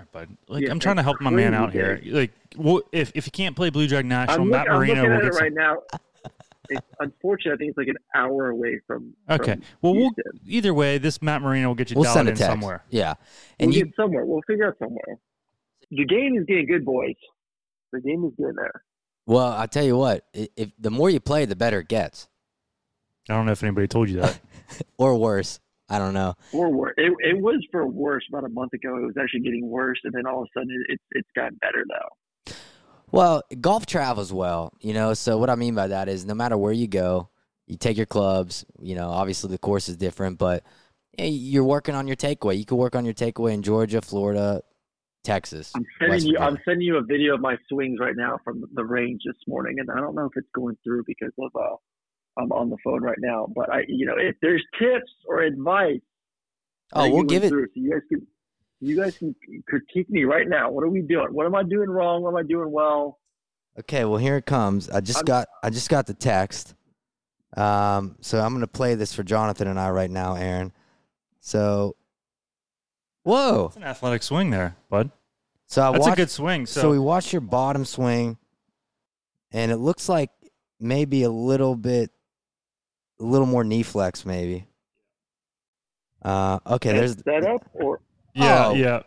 [0.00, 0.36] All right, bud.
[0.48, 2.00] Like Yeah, I'm trying to help my man crazy out here.
[2.06, 4.94] Like, well, if if you can't play Blue Jack National, I'm, look, Matt I'm Marino
[5.02, 5.42] looking will at get it some.
[5.42, 5.76] right now.
[6.72, 9.12] It's, unfortunately, I think it's like an hour away from.
[9.28, 9.54] Okay.
[9.54, 10.10] from Well, we'll
[10.46, 12.50] either way, this Matt Marino will get you We'll dialed send a in text.
[12.50, 12.84] somewhere.
[12.90, 13.14] Yeah,
[13.58, 14.24] and we'll you get somewhere.
[14.24, 15.18] We'll figure out somewhere.
[15.90, 17.16] The game is getting good, boys.
[17.92, 18.82] The game is getting there.
[19.26, 22.28] well, I tell you what, if the more you play, the better it gets,
[23.28, 24.38] I don't know if anybody told you that.
[24.96, 25.58] or worse.
[25.90, 26.34] I don't know.
[26.52, 26.94] Or worse.
[26.96, 28.96] It, it was for worse about a month ago.
[28.96, 31.58] It was actually getting worse, and then all of a sudden, it, it's it's gotten
[31.60, 32.54] better though.
[33.12, 35.14] Well, golf travels well, you know.
[35.14, 37.28] So what I mean by that is, no matter where you go,
[37.66, 38.64] you take your clubs.
[38.80, 40.62] You know, obviously the course is different, but
[41.18, 42.56] you're working on your takeaway.
[42.56, 44.62] You could work on your takeaway in Georgia, Florida,
[45.24, 45.72] Texas.
[45.74, 46.38] I'm sending you.
[46.38, 49.80] I'm sending you a video of my swings right now from the range this morning,
[49.80, 51.76] and I don't know if it's going through because of uh,
[52.38, 53.46] I'm on the phone right now.
[53.54, 56.00] But I, you know, if there's tips or advice,
[56.92, 57.48] Oh, we'll give it.
[57.50, 58.26] through, so you guys can.
[58.82, 59.34] You guys can
[59.68, 60.70] critique me right now.
[60.70, 61.26] What are we doing?
[61.32, 62.22] What am I doing wrong?
[62.22, 63.18] What am I doing well?
[63.78, 64.88] Okay, well here it comes.
[64.88, 66.74] I just I'm- got I just got the text.
[67.56, 70.72] Um, so I'm gonna play this for Jonathan and I right now, Aaron.
[71.40, 71.94] So,
[73.22, 73.66] whoa!
[73.66, 75.10] It's an athletic swing there, bud.
[75.66, 76.66] So I That's watched, a good swing.
[76.66, 78.38] So, So, we watched your bottom swing,
[79.52, 80.30] and it looks like
[80.80, 82.10] maybe a little bit,
[83.20, 84.66] a little more knee flex, maybe.
[86.22, 88.00] Uh, okay, there's setup or
[88.34, 88.74] yeah, Oh.
[88.74, 89.02] yeah,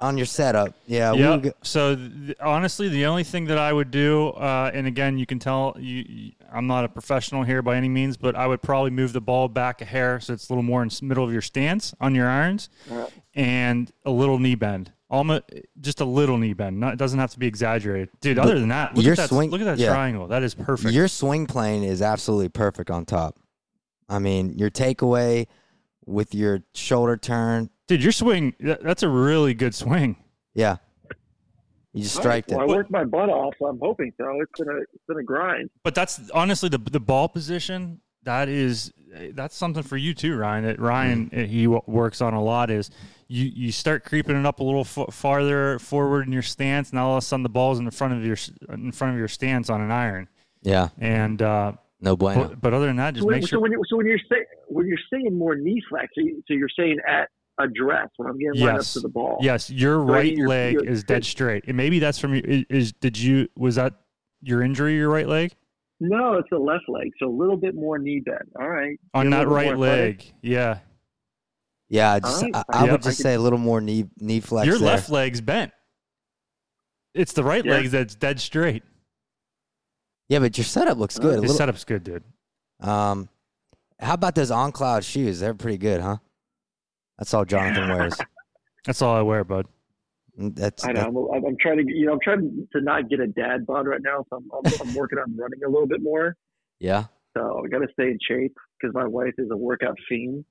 [0.00, 0.74] on your setup.
[0.86, 1.36] Yeah, we yeah.
[1.36, 5.26] go- So th- honestly, the only thing that I would do, uh, and again, you
[5.26, 8.62] can tell you, you- I'm not a professional here by any means, but I would
[8.62, 11.24] probably move the ball back a hair so it's a little more in the middle
[11.24, 12.70] of your stance on your irons,
[13.34, 14.90] and a little knee bend.
[15.10, 15.42] Almost
[15.80, 16.80] just a little knee bend.
[16.80, 18.38] Not, it doesn't have to be exaggerated, dude.
[18.38, 19.28] Other than that, look your at that.
[19.28, 19.90] swing- look at that yeah.
[19.90, 20.28] triangle.
[20.28, 20.94] That is perfect.
[20.94, 23.36] your swing plane is absolutely perfect on top.
[24.08, 25.46] I mean, your takeaway
[26.06, 30.16] with your shoulder turn, dude, your swing, that's a really good swing.
[30.54, 30.76] yeah,
[31.92, 32.62] you just striked well, it.
[32.64, 34.26] I worked my butt off, so I'm hoping so.
[34.40, 35.70] It's been a it's been a grind.
[35.82, 38.00] But that's honestly the the ball position.
[38.24, 38.92] That is
[39.32, 40.64] that's something for you too, Ryan.
[40.64, 41.46] That Ryan Mm.
[41.46, 42.70] he works on a lot.
[42.70, 42.90] Is
[43.28, 46.98] you you start creeping it up a little f- farther forward in your stance, and
[46.98, 48.36] all of a sudden the ball's in the front of your
[48.70, 50.28] in front of your stance on an iron.
[50.62, 51.72] Yeah, And uh,
[52.04, 52.48] no bueno.
[52.48, 53.60] but, but other than that, just So when, make so sure.
[53.60, 56.54] when you so when you're saying when you're saying more knee flex, so, you, so
[56.54, 59.38] you're saying at address when I'm getting right up to the ball.
[59.40, 62.44] Yes, your So right your- leg your- is dead straight, and maybe that's from your.
[62.44, 63.94] Is, is did you was that
[64.42, 64.96] your injury?
[64.96, 65.54] Your right leg
[66.00, 68.50] No, it's the left leg, so a little bit more knee bend.
[68.60, 68.98] All right.
[69.14, 70.18] on that right more athletic.
[70.24, 70.32] leg?
[70.42, 70.78] Yeah,
[71.88, 72.56] Yeah, I just Alright.
[72.56, 72.90] I, I Yep.
[72.92, 74.66] would I just could- say a little more knee knee flex.
[74.66, 74.88] your there.
[74.88, 75.72] left leg's bent.
[77.14, 77.72] It's the right Yeah.
[77.74, 78.82] leg that's dead straight.
[80.28, 81.38] Yeah, but your setup looks good.
[81.38, 82.24] A His little, setup's good, dude.
[82.80, 83.28] Um,
[84.00, 85.40] How about those on cloud shoes?
[85.40, 86.16] They're pretty good, huh?
[87.18, 88.16] That's all Jonathan wears.
[88.86, 89.66] That's all I wear, bud.
[90.38, 91.30] Mm, That's I know.
[91.34, 94.00] I'm, I'm trying to, you know, I'm trying to not get a dad bod right
[94.02, 96.36] now, so I'm, I'm, I'm working on running a little bit more.
[96.80, 97.04] yeah.
[97.36, 100.44] So I got to stay in shape because my wife is a workout fiend.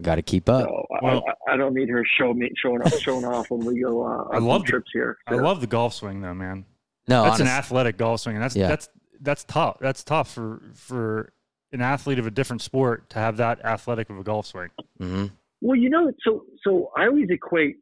[0.00, 0.68] Got to keep up.
[0.68, 3.64] So I- Well- I, I don't need her show me showing up, showing off when
[3.66, 5.16] we go uh, I love some the- trips here.
[5.26, 6.64] I love the golf swing though, man.
[7.08, 8.68] No, That's an athletic golf swing, and that's Yeah.
[8.68, 8.88] that's
[9.20, 9.78] that's tough.
[9.80, 11.32] That's tough for for
[11.72, 14.70] an athlete of a different sport to have that athletic of a golf swing.
[15.00, 15.30] Mhm.
[15.60, 17.76] Well, you know, so so I always equate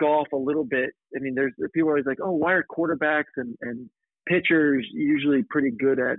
[0.00, 0.90] golf a little bit.
[1.14, 3.90] I mean, there's people are always like, oh, why are quarterbacks and and
[4.26, 6.18] pitchers usually pretty good at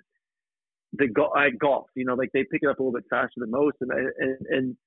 [0.94, 1.88] the go- at golf?
[1.96, 4.38] You know, like they pick it up a little bit faster than most, and and
[4.50, 4.78] and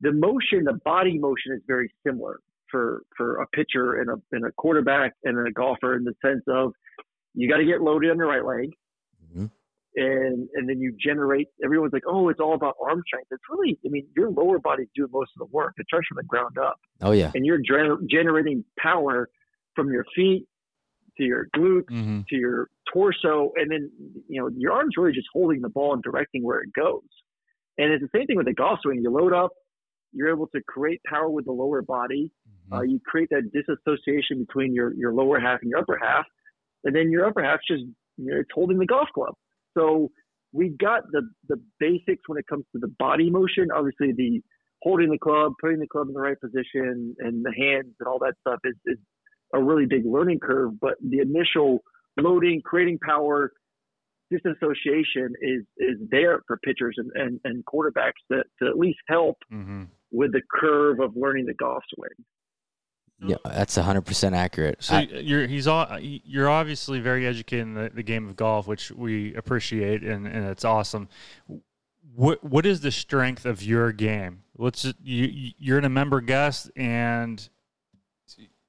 [0.00, 2.40] the motion, the body motion is very similar
[2.70, 6.42] for for a pitcher and a and a quarterback and a golfer in the sense
[6.48, 6.72] of
[7.34, 8.70] you got to get loaded on the right leg.
[9.34, 9.50] Mhm.
[9.96, 13.28] and and then you generate everyone's like oh it's all about arm strength.
[13.30, 16.16] It's really i mean your lower body's doing most of the work it starts from
[16.16, 16.78] the ground up.
[17.02, 17.30] Oh yeah.
[17.34, 19.28] and you're gener- generating power
[19.74, 20.46] from your feet
[21.16, 22.20] to your glutes Mm-hmm.
[22.28, 23.52] to your torso.
[23.56, 23.90] And then
[24.28, 27.02] you know your arms really just holding the ball and directing where it goes.
[27.78, 29.00] And it's the same thing with the golf swing.
[29.02, 29.50] You load up
[30.12, 32.32] you're able to create power with the lower body.
[32.72, 36.24] Uh, you create that disassociation between your, your lower half and your upper half,
[36.84, 37.84] and then your upper half's just
[38.16, 39.34] you know, it's holding the golf club.
[39.76, 40.10] So
[40.52, 43.68] we've got the the basics when it comes to the body motion.
[43.74, 44.40] Obviously, the
[44.82, 48.18] holding the club, putting the club in the right position, and the hands and all
[48.18, 48.98] that stuff is, is
[49.54, 50.72] a really big learning curve.
[50.80, 51.80] But the initial
[52.18, 53.52] loading, creating power,
[54.30, 59.36] disassociation is is there for pitchers and, and, and quarterbacks to, to at least help
[59.52, 59.84] Mm-hmm.
[60.12, 62.10] with the curve of learning the golf swing.
[63.22, 64.82] Yeah, that's hundred percent accurate.
[64.82, 68.66] So I- you're he's all you're obviously very educated in the, the game of golf,
[68.66, 71.08] which we appreciate, and, and it's awesome.
[72.14, 74.42] What what is the strength of your game?
[74.56, 77.46] Let's just, you you're in a member guest, and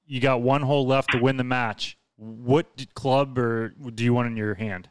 [0.06, 1.98] you got one hole left to win the match.
[2.18, 4.90] What club or do you want in your hand?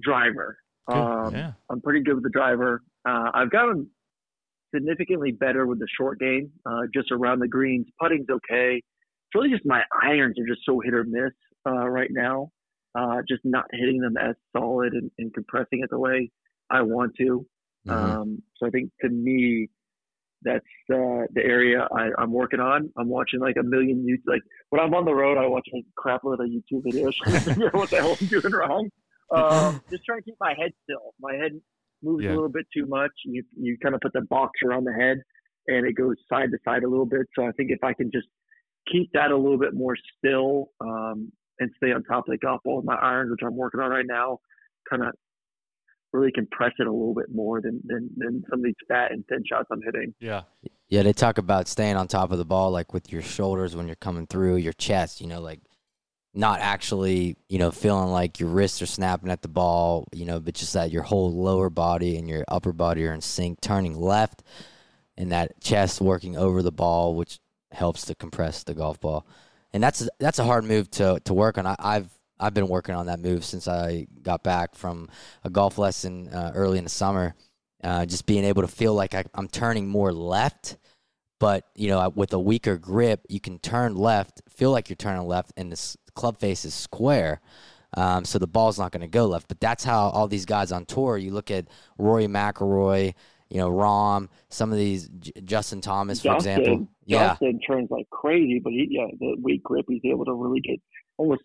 [0.00, 0.58] driver.
[0.86, 1.52] Um, yeah.
[1.68, 2.82] I'm pretty good with the driver.
[3.04, 3.88] Uh, I've gotten
[4.74, 7.86] significantly better with the short game, uh, just around the greens.
[8.00, 8.76] Putting's okay.
[8.76, 11.32] It's really just my irons are just so hit or miss
[11.66, 12.50] uh, right now.
[12.94, 16.30] Uh, just not hitting them as solid and, and compressing it the way
[16.70, 17.46] I want to.
[17.86, 17.92] Mhm.
[17.92, 19.68] Um, so I think to me,
[20.42, 22.90] that's uh, the area I, I'm working on.
[22.96, 24.32] I'm watching like a million YouTube.
[24.32, 27.14] Like when I'm on the road, I watch like crap load of YouTube videos.
[27.14, 28.88] trying to figure out what the hell I'm doing wrong.
[29.34, 31.14] Um, just trying to keep my head still.
[31.20, 31.52] My head
[32.02, 32.30] moves Yeah.
[32.30, 33.12] a little bit too much.
[33.24, 35.18] You you kind of put the box around the head,
[35.66, 37.26] and it goes side to side a little bit.
[37.34, 38.28] So I think if I can just
[38.90, 41.30] keep that a little bit more still um,
[41.60, 43.90] and stay on top of the golf ball with my irons, which I'm working on
[43.90, 44.38] right now,
[44.88, 45.10] kind of
[46.12, 49.24] really compress it a little bit more than, than than some of these fat and
[49.28, 50.14] thin shots I'm hitting.
[50.20, 50.42] Yeah.
[50.88, 53.86] Yeah, they talk about staying on top of the ball, like with your shoulders when
[53.88, 55.60] you're coming through, your chest, you know, like
[56.38, 60.38] not actually, you know, feeling like your wrists are snapping at the ball, you know,
[60.38, 63.98] but just that your whole lower body and your upper body are in sync, turning
[63.98, 64.44] left,
[65.16, 67.40] and that chest working over the ball, which
[67.72, 69.26] helps to compress the golf ball.
[69.72, 71.66] And that's that's a hard move to to work on.
[71.66, 75.08] I, I've I've been working on that move since I got back from
[75.42, 77.34] a golf lesson uh, early in the summer.
[77.82, 80.76] Uh, just being able to feel like I, I'm turning more left,
[81.40, 85.26] but you know, with a weaker grip, you can turn left, feel like you're turning
[85.26, 87.40] left, and this club face is square.
[87.96, 89.48] Um, so the ball's not going to go left.
[89.48, 91.16] But that's how all these guys on tour.
[91.16, 93.14] You look at Rory McIlroy,
[93.48, 96.88] you know, Rahm, some of these J- Justin Thomas, for Justin, example.
[97.06, 100.60] Yeah, Justin turns like crazy, but he yeah, the weak grip, he's able to really
[100.60, 100.80] get
[101.16, 101.42] almost.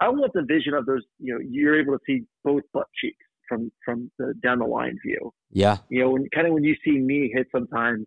[0.00, 1.02] I want the vision of those.
[1.18, 4.98] You know, you're able to see both butt cheeks from from the down the line
[5.06, 5.32] view.
[5.50, 8.06] yeah, You know, when kind of when you see me hit sometimes.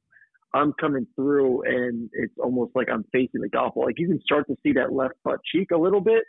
[0.53, 3.85] I'm coming through and it's almost like I'm facing the golf ball.
[3.85, 6.23] Like you can start to see that left butt cheek a little bit,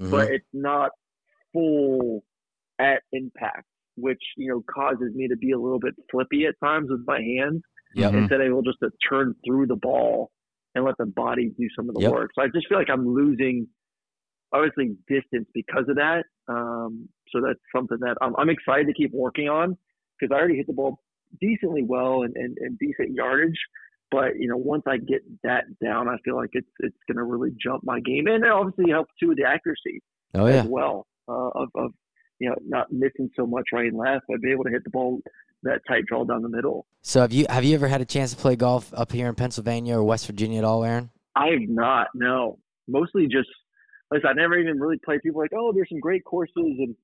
[0.00, 0.10] mhm.
[0.10, 0.90] but it's not
[1.52, 2.22] full
[2.78, 3.66] at impact,
[3.96, 7.20] which you know causes me to be a little bit flippy at times with my
[7.20, 7.62] hands
[7.96, 8.12] Yep.
[8.12, 8.18] Mhm.
[8.18, 10.30] instead of able just to turn through the ball
[10.74, 12.12] and let the body do some of the Yep.
[12.12, 12.30] work.
[12.34, 13.68] So I just feel like I'm losing,
[14.52, 16.24] obviously, distance because of that.
[16.48, 19.78] Um, so that's something that I'm, I'm excited to keep working on
[20.18, 20.98] because I already hit the ball
[21.40, 23.58] decently well and, and, and decent yardage.
[24.10, 27.24] But you know, once I get that down, I feel like it's it's going to
[27.24, 30.02] really jump my game, and it obviously helps too with the accuracy
[30.34, 31.92] oh as yeah, well uh, of, of
[32.38, 34.26] you know not missing so much right and left.
[34.32, 35.20] I'd be able to hit the ball
[35.64, 36.86] that tight draw down the middle.
[37.02, 39.34] So have you have you ever had a chance to play golf up here in
[39.34, 41.10] Pennsylvania or West Virginia at all, Aaron?
[41.34, 42.08] I have not.
[42.14, 43.48] No, mostly just.
[44.12, 45.22] Listen, I never even really played.
[45.22, 46.94] People are like, oh, there's some great courses, and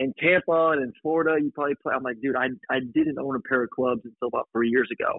[0.00, 1.92] in Tampa and in Florida, you probably play.
[1.94, 4.88] I'm like, dude, I I didn't own a pair of clubs until about three years
[4.92, 5.16] ago,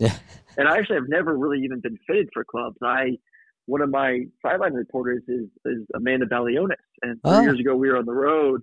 [0.57, 2.77] and I actually have never really even been fitted for clubs.
[2.83, 3.17] I
[3.65, 7.41] one of my sideline reporters is is Amanda Balionis, and three oh.
[7.41, 8.61] years ago we were on the road,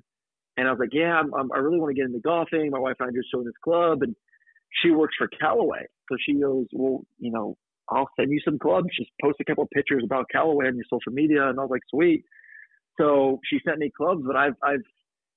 [0.57, 2.71] and I was like, yeah, I'm, I'm, i really want to get into golfing.
[2.71, 4.17] My wife and I just joined this club, and
[4.83, 7.57] she works for Callaway, so she goes, well, you know,
[7.91, 8.89] I'll send you some clubs.
[8.99, 11.71] Just post a couple of pictures about Callaway on your social media, and I was
[11.71, 12.25] like, sweet.
[12.99, 14.83] So she sent me clubs, but I've I've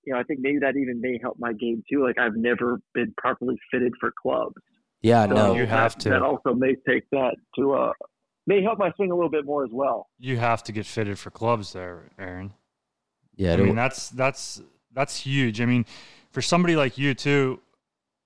[0.05, 2.03] you know, I think maybe that even may help my game too.
[2.03, 4.55] Like I've never been properly fitted for clubs.
[5.01, 6.09] Yeah, so no, you have to.
[6.09, 7.93] That also may take that to uh
[8.47, 10.07] may help my swing a little bit more as well.
[10.19, 12.53] You have to get fitted for clubs there, Aaron.
[13.35, 14.61] Yeah, I mean that's that's
[14.93, 15.61] that's huge.
[15.61, 15.85] I mean,
[16.31, 17.61] for somebody like you too,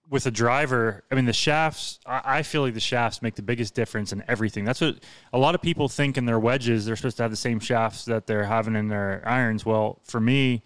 [0.09, 1.99] with a driver, I mean the shafts.
[2.05, 4.65] I, I feel like the shafts make the biggest difference in everything.
[4.65, 4.99] That's what
[5.34, 6.86] a lot of people think in their wedges.
[6.86, 9.65] They're supposed to have the same shafts that they're having in their irons.
[9.65, 10.63] Well, for me,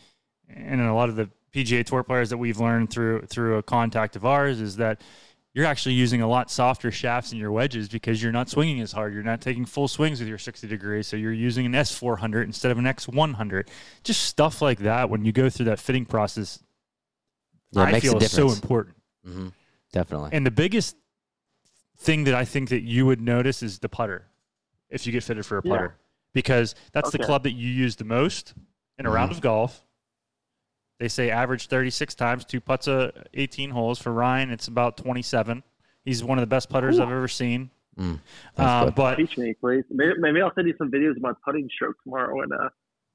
[0.54, 4.16] and a lot of the PGA Tour players that we've learned through through a contact
[4.16, 5.02] of ours is that
[5.54, 8.92] you're actually using a lot softer shafts in your wedges because you're not swinging as
[8.92, 9.12] hard.
[9.12, 12.72] You're not taking full swings with your 60 degrees, so you're using an S400 instead
[12.72, 13.68] of an X100.
[14.04, 16.60] Just stuff like that when you go through that fitting process.
[17.72, 18.98] Yeah, I feel is so important.
[19.28, 19.48] Mm-hmm.
[19.92, 20.30] Definitely.
[20.34, 20.96] And the biggest
[21.98, 24.28] thing that I think that you would notice is the putter
[24.92, 26.04] if you get fitted for a putter yeah.
[26.34, 27.18] because that's okay.
[27.18, 28.54] the club that you use the most
[29.00, 29.16] in a mm-hmm.
[29.16, 29.84] round of golf
[31.00, 34.00] they say average 36 times, two putts a 18 holes.
[34.00, 35.64] For Ryan, it's about 27.
[36.04, 37.04] He's one of the best putters Ooh.
[37.04, 37.70] I've ever seen.
[38.00, 38.20] Mm,
[38.58, 39.84] uh, but teach me, please.
[39.90, 42.70] Maybe, maybe, I'll send you some videos about putting stroke tomorrow and uh,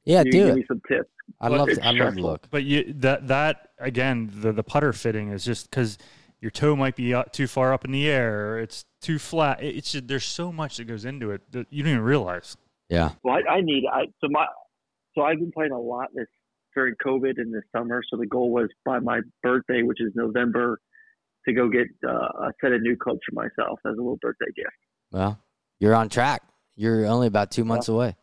[0.05, 0.57] yeah, do give it.
[0.57, 1.09] me some tips.
[1.41, 2.49] I love, I love look.
[2.51, 5.99] But you that that again, the the putter fitting is just because
[6.41, 9.63] your toe might be too far up in the air, or it's too flat.
[9.63, 12.57] It's just, there's so much that goes into it that you don't even realize.
[12.89, 13.11] Yeah.
[13.23, 14.47] Well, I, I need I so my
[15.15, 16.27] so I've been playing a lot this
[16.75, 18.03] during COVID in the summer.
[18.11, 20.81] So the goal was by my birthday, which is November,
[21.47, 24.53] to go get uh, a set of new clubs for myself as a little birthday
[24.55, 24.69] gift.
[25.11, 25.39] Well,
[25.81, 26.43] you're on track.
[26.77, 27.95] You're only about two months yeah.
[27.95, 28.17] away.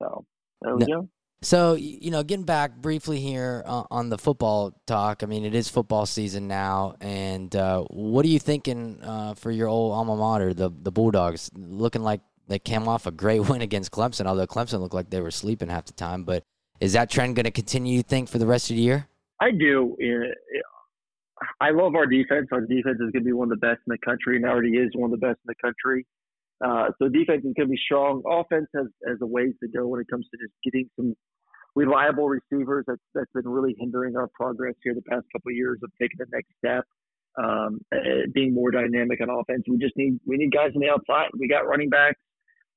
[0.00, 0.24] So
[0.60, 1.08] there we no, go.
[1.42, 5.22] So you know, getting back briefly here uh, on the football talk.
[5.22, 9.50] I mean, it is football season now, and uh, what are you thinking uh, for
[9.50, 11.50] your old alma mater, the the Bulldogs?
[11.54, 15.20] Looking like they came off a great win against Clemson, although Clemson looked like they
[15.20, 16.24] were sleeping half the time.
[16.24, 16.44] But
[16.82, 19.06] is that trend going to continue, you think, for the rest of the year?
[19.40, 19.96] I do.
[21.60, 22.48] I love our defense.
[22.50, 24.70] Our defense is going to be one of the best in the country, and already
[24.70, 26.04] is one of the best in the country.
[26.64, 28.22] Uh, so defense is going to be strong.
[28.26, 31.14] Offense has, has a ways to go when it comes to just getting some
[31.76, 32.84] reliable receivers.
[32.88, 36.18] That's that's been really hindering our progress here the past couple of years of taking
[36.18, 36.84] the next step,
[37.38, 37.80] um,
[38.34, 39.62] being more dynamic on offense.
[39.68, 41.30] We just need we need guys on the outside.
[41.38, 42.18] We got running backs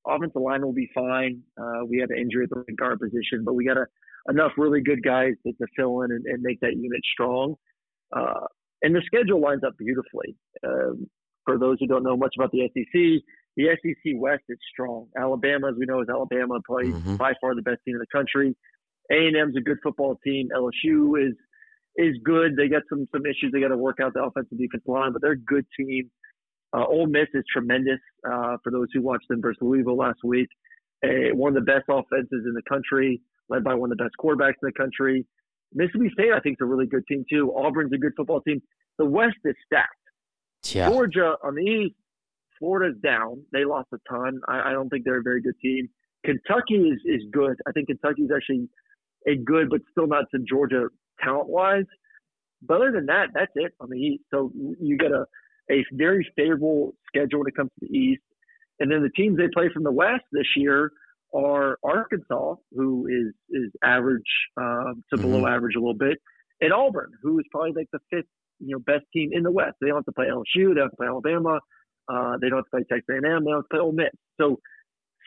[0.08, 1.42] offensive line will be fine.
[1.60, 3.86] Uh, we had an injury at the right guard position, but we got a,
[4.30, 7.56] enough really good guys to, to fill in and, and, make that unit strong.
[8.16, 8.46] Uh,
[8.82, 10.36] and the schedule lines up beautifully.
[10.64, 11.08] Um,
[11.46, 13.24] for those who don't know much about the SEC,
[13.56, 15.08] the SEC West is strong.
[15.18, 17.16] Alabama, as we know, is Alabama, probably mm-hmm.
[17.16, 18.56] by far the best team in the country.
[19.12, 20.50] A and M's a good football team.
[20.56, 21.36] LSU is
[21.98, 22.58] is good.
[22.58, 25.22] They got some some issues they got to work out the offensive defense line, but
[25.22, 26.10] they're a good team.
[26.76, 28.00] Uh, Ole Miss is tremendous
[28.30, 30.50] uh, for those who watched them versus Louisville last week.
[31.04, 34.16] A, one of the best offenses in the country, led by one of the best
[34.20, 35.26] quarterbacks in the country.
[35.74, 37.54] Mississippi State, I think, is a really good team too.
[37.56, 38.62] Auburn's a good football team.
[38.98, 39.90] The West is stacked.
[40.64, 40.90] Yeah.
[40.90, 41.96] Georgia on the East,
[42.60, 43.44] Florida's down.
[43.52, 44.40] They lost a ton.
[44.48, 45.88] I, I don't think they're a very good team.
[46.26, 47.56] Kentucky is is good.
[47.68, 48.68] I think Kentucky is actually
[49.28, 50.88] a good, but still not to Georgia
[51.24, 51.86] talent wise.
[52.62, 54.24] But other than that, that's it on the East.
[54.32, 54.52] So
[54.82, 55.26] you got a
[55.72, 58.22] a very favorable schedule when it comes to the East.
[58.80, 60.92] And then the teams they play from the West this year
[61.34, 64.22] are Arkansas, who is is average
[64.58, 65.54] um, to below mm-hmm.
[65.54, 66.18] average a little bit,
[66.62, 68.28] and Auburn, who is probably like the fifth
[68.60, 69.76] you know best team in the West.
[69.82, 71.60] They don't have to play LSU, they don't have to play Alabama,
[72.10, 74.10] uh, they don't have to play Texas A&M, they don't have to play Ole Miss.
[74.40, 74.60] So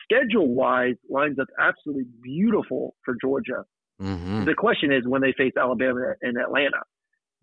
[0.03, 3.65] schedule wise, lines up absolutely beautiful for Georgia.
[4.01, 4.45] Mm-hmm.
[4.45, 6.81] The question is when they face Alabama and Atlanta.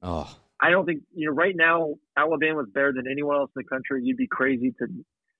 [0.02, 3.68] Oh, I don't think you know right now Alabama's better than anyone else in the
[3.68, 4.02] country.
[4.02, 4.86] You'd be crazy to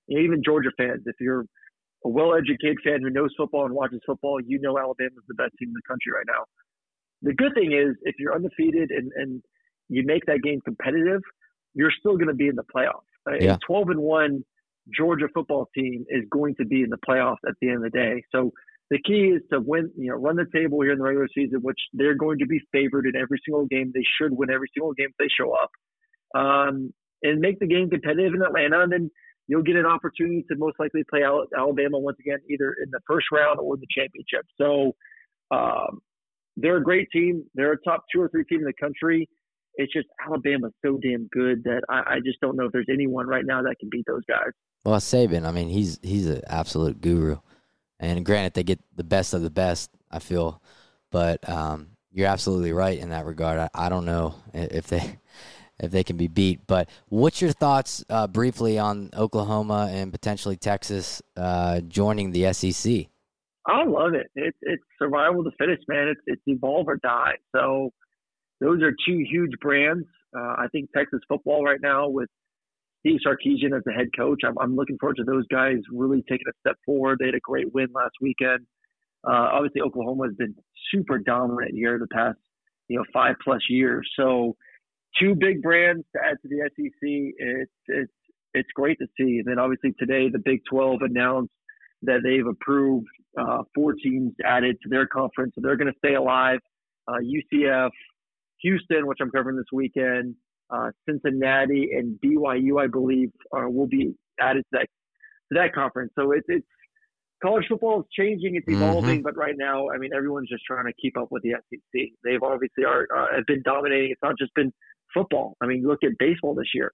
[0.07, 1.45] you know, even Georgia fans if you're
[2.05, 5.69] a well-educated fan who knows football and watches football, you know Alabama's the best team
[5.69, 6.45] in the country right now.
[7.23, 9.41] The good thing is if you're undefeated and, and
[9.89, 11.21] you make that game competitive,
[11.73, 13.09] you're still going to be in the playoffs.
[13.27, 13.55] Uh, yeah.
[13.55, 14.43] A 12 and one
[14.95, 17.89] Georgia football team is going to be in the playoffs at the end of the
[17.89, 18.23] day.
[18.31, 18.51] So
[18.89, 21.59] the key is to win, you know, run the table here in the regular season,
[21.61, 23.91] which they're going to be favored in every single game.
[23.93, 25.71] They should win every single game if they show up,
[26.35, 28.81] um, and make the game competitive in Atlanta.
[28.81, 29.11] And then
[29.47, 33.27] you'll get an opportunity to most likely play Alabama once again, either in the first
[33.31, 34.45] round or the championship.
[34.57, 34.95] So,
[35.51, 35.99] um,
[36.57, 37.43] they're a great team.
[37.55, 39.29] They're a top two or three team in the country.
[39.75, 43.27] It's just Alabama's so damn good that I, I just don't know if there's anyone
[43.27, 44.51] right now that can beat those guys.
[44.83, 47.37] Well, Saban, I mean, he's he's an absolute guru.
[47.99, 50.61] And granted, they get the best of the best, I feel,
[51.11, 53.59] but um, you're absolutely right in that regard.
[53.59, 55.19] I, I, don't know if they
[55.79, 56.65] if they can be beat.
[56.67, 63.07] But what's your thoughts uh, briefly on Oklahoma and potentially Texas uh, joining the SEC?
[63.65, 64.27] I love it.
[64.35, 66.07] It's it's survival to finish, man.
[66.07, 67.33] It's it's evolve or die.
[67.53, 67.91] So
[68.61, 70.05] those are two huge brands.
[70.35, 72.29] Uh, I think Texas football right now with
[73.07, 74.41] Steve Sarkisian as the head coach.
[74.45, 77.19] I'm, I'm looking forward to those guys really taking a step forward.
[77.19, 78.65] They had a great win last weekend.
[79.27, 80.55] Uh, obviously, Oklahoma has been
[80.91, 82.37] super dominant here the past
[82.87, 84.09] you know five plus years.
[84.17, 84.55] So
[85.19, 86.99] two big brands to add to the SEC.
[87.01, 88.11] It's it's
[88.53, 89.39] it's great to see.
[89.39, 91.51] And then obviously today the Big 12 announced
[92.03, 96.15] that they've approved uh, four teams added to their conference, so they're going to stay
[96.15, 96.59] alive.
[97.07, 97.89] Uh, UCF,
[98.61, 100.35] Houston, which I'm covering this weekend,
[100.69, 104.87] uh, Cincinnati, and BYU, I believe, uh, will be added to that
[105.51, 106.11] to that conference.
[106.17, 106.65] So it's it's
[107.41, 108.81] college football is changing, it's mm-hmm.
[108.81, 109.23] evolving, mm-hmm.
[109.23, 112.01] but right now, I mean, everyone's just trying to keep up with the SEC.
[112.23, 114.11] They've obviously are uh, have been dominating.
[114.11, 114.73] It's not just been
[115.13, 115.55] football.
[115.61, 116.91] I mean, look at baseball this year.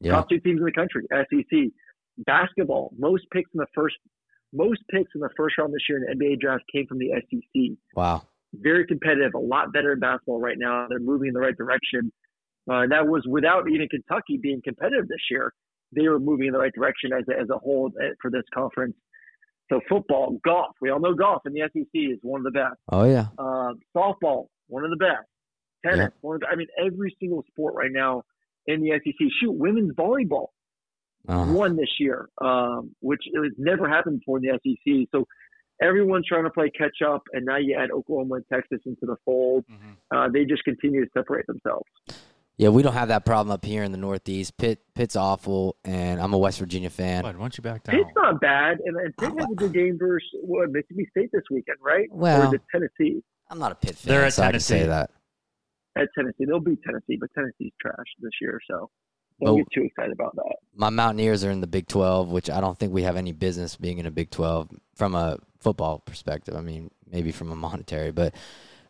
[0.00, 0.12] Yeah.
[0.12, 1.70] Top two teams in the country, SEC.
[2.26, 3.96] Basketball, most picks in the first
[4.52, 7.10] most picks in the first round this year in the NBA draft came from the
[7.30, 7.76] SEC.
[7.94, 8.22] Wow.
[8.54, 10.86] Very competitive, a lot better in basketball right now.
[10.88, 12.12] They're moving in the right direction.
[12.70, 15.52] Uh, that was without even Kentucky being competitive this year.
[15.94, 18.44] They were moving in the right direction as a, as a whole uh, for this
[18.54, 18.94] conference.
[19.70, 22.76] So football, golf, we all know golf in the SEC is one of the best.
[22.90, 23.26] Oh yeah.
[23.38, 25.26] Uh, softball, one of the best.
[25.84, 26.18] Tennis, yeah.
[26.20, 28.22] one of the, I mean, every single sport right now
[28.66, 29.28] in the SEC.
[29.40, 30.46] Shoot, women's volleyball
[31.28, 31.52] uh-huh.
[31.52, 35.08] won this year, um, which has never happened before in the SEC.
[35.12, 35.26] So
[35.82, 39.16] everyone's trying to play catch up, and now you add Oklahoma and Texas into the
[39.24, 39.64] fold.
[39.70, 40.16] Mm-hmm.
[40.16, 41.86] Uh, they just continue to separate themselves.
[42.58, 44.56] Yeah, we don't have that problem up here in the Northeast.
[44.56, 47.24] Pitt, Pitt's awful, and I'm a West Virginia fan.
[47.24, 47.96] Why don't you back down?
[47.96, 51.42] Pitt's not bad, and, and Pitt has a good game versus what, Mississippi State this
[51.50, 52.08] weekend, right?
[52.12, 53.22] Well, or is it Tennessee?
[53.50, 54.74] I'm not a Pitt fan, They're at so Tennessee.
[54.74, 55.10] I can say that.
[55.96, 58.90] At Tennessee, they'll beat Tennessee, but Tennessee's trash this year, so
[59.44, 60.56] don't get too excited about that.
[60.74, 63.76] My Mountaineers are in the Big 12, which I don't think we have any business
[63.76, 66.54] being in a Big 12 from a football perspective.
[66.54, 68.34] I mean, maybe from a monetary, but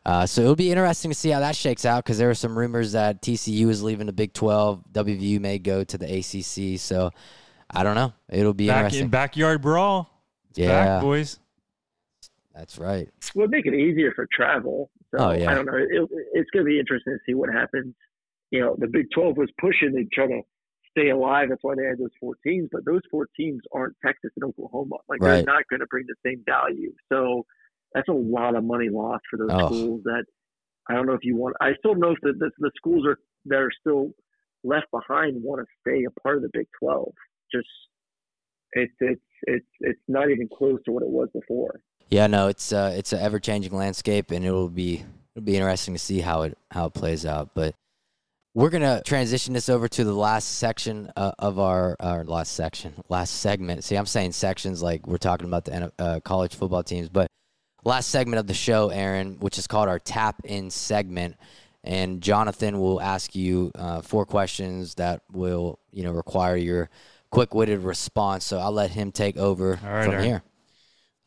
[0.05, 2.57] uh, so it'll be interesting to see how that shakes out because there are some
[2.59, 4.84] rumors that TCU is leaving the Big 12.
[4.92, 6.78] WVU may go to the ACC.
[6.80, 7.11] So
[7.70, 8.12] I don't know.
[8.28, 9.05] It'll be Back interesting.
[9.05, 10.11] In backyard brawl.
[10.50, 11.38] It's yeah, back, boys.
[12.55, 13.09] That's right.
[13.34, 14.90] Would make it easier for travel.
[15.14, 15.50] So oh, yeah.
[15.50, 15.76] I don't know.
[15.76, 17.94] It, it's going to be interesting to see what happens
[18.53, 20.42] you know, the Big 12 was pushing to try to
[20.90, 21.48] stay alive.
[21.48, 22.68] That's why they had those four teams.
[22.70, 24.96] But those four teams aren't Texas and Oklahoma.
[25.09, 25.36] Like right.
[25.36, 26.92] they're not going to bring the same value.
[27.11, 27.46] So
[27.95, 29.66] that's a lot of money lost for those oh.
[29.66, 30.01] schools.
[30.05, 30.24] That
[30.88, 31.57] I don't know if you want.
[31.61, 34.11] I still know that the, the, schools are that are still
[34.64, 37.12] left behind want to stay a part of the Big 12.
[37.53, 37.66] Just
[38.72, 41.80] it's it's it's it's not even close to what it was before.
[42.09, 45.57] Yeah, no, it's uh, it's an ever changing landscape, and it will be it'll be
[45.57, 47.51] interesting to see how it how it plays out.
[47.55, 47.74] But
[48.55, 52.53] we're going to transition this over to the last section uh, of our, our last
[52.53, 53.82] section, last segment.
[53.82, 57.28] See, I'm saying sections like we're talking about the uh, college football teams, but
[57.85, 61.37] last segment of the show, Aaron, which is called our tap in segment.
[61.85, 66.91] And Jonathan will ask you uh, four questions that will, you know, require your
[67.30, 68.45] quick witted response.
[68.45, 70.24] So I'll let him take over right, from Aaron.
[70.24, 70.43] here.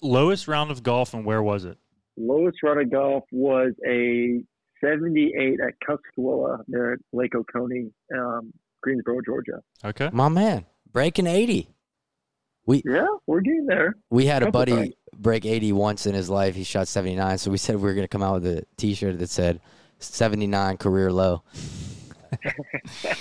[0.02, 1.78] Lowest round of golf and where was it?
[2.18, 4.42] Lowest round of golf was a
[4.82, 9.62] 78 at Cuscowilla there at Lake Oconee, um, Greensboro, Georgia.
[9.84, 10.10] Okay.
[10.14, 11.70] My man, breaking 80.
[12.66, 13.96] We Yeah, we're getting there.
[14.10, 14.94] We had a buddy times.
[15.18, 16.56] Break 80 once in his life.
[16.56, 19.20] He shot 79, so we said we were going to come out with a t-shirt
[19.20, 19.60] that said
[20.00, 21.44] 79 career low.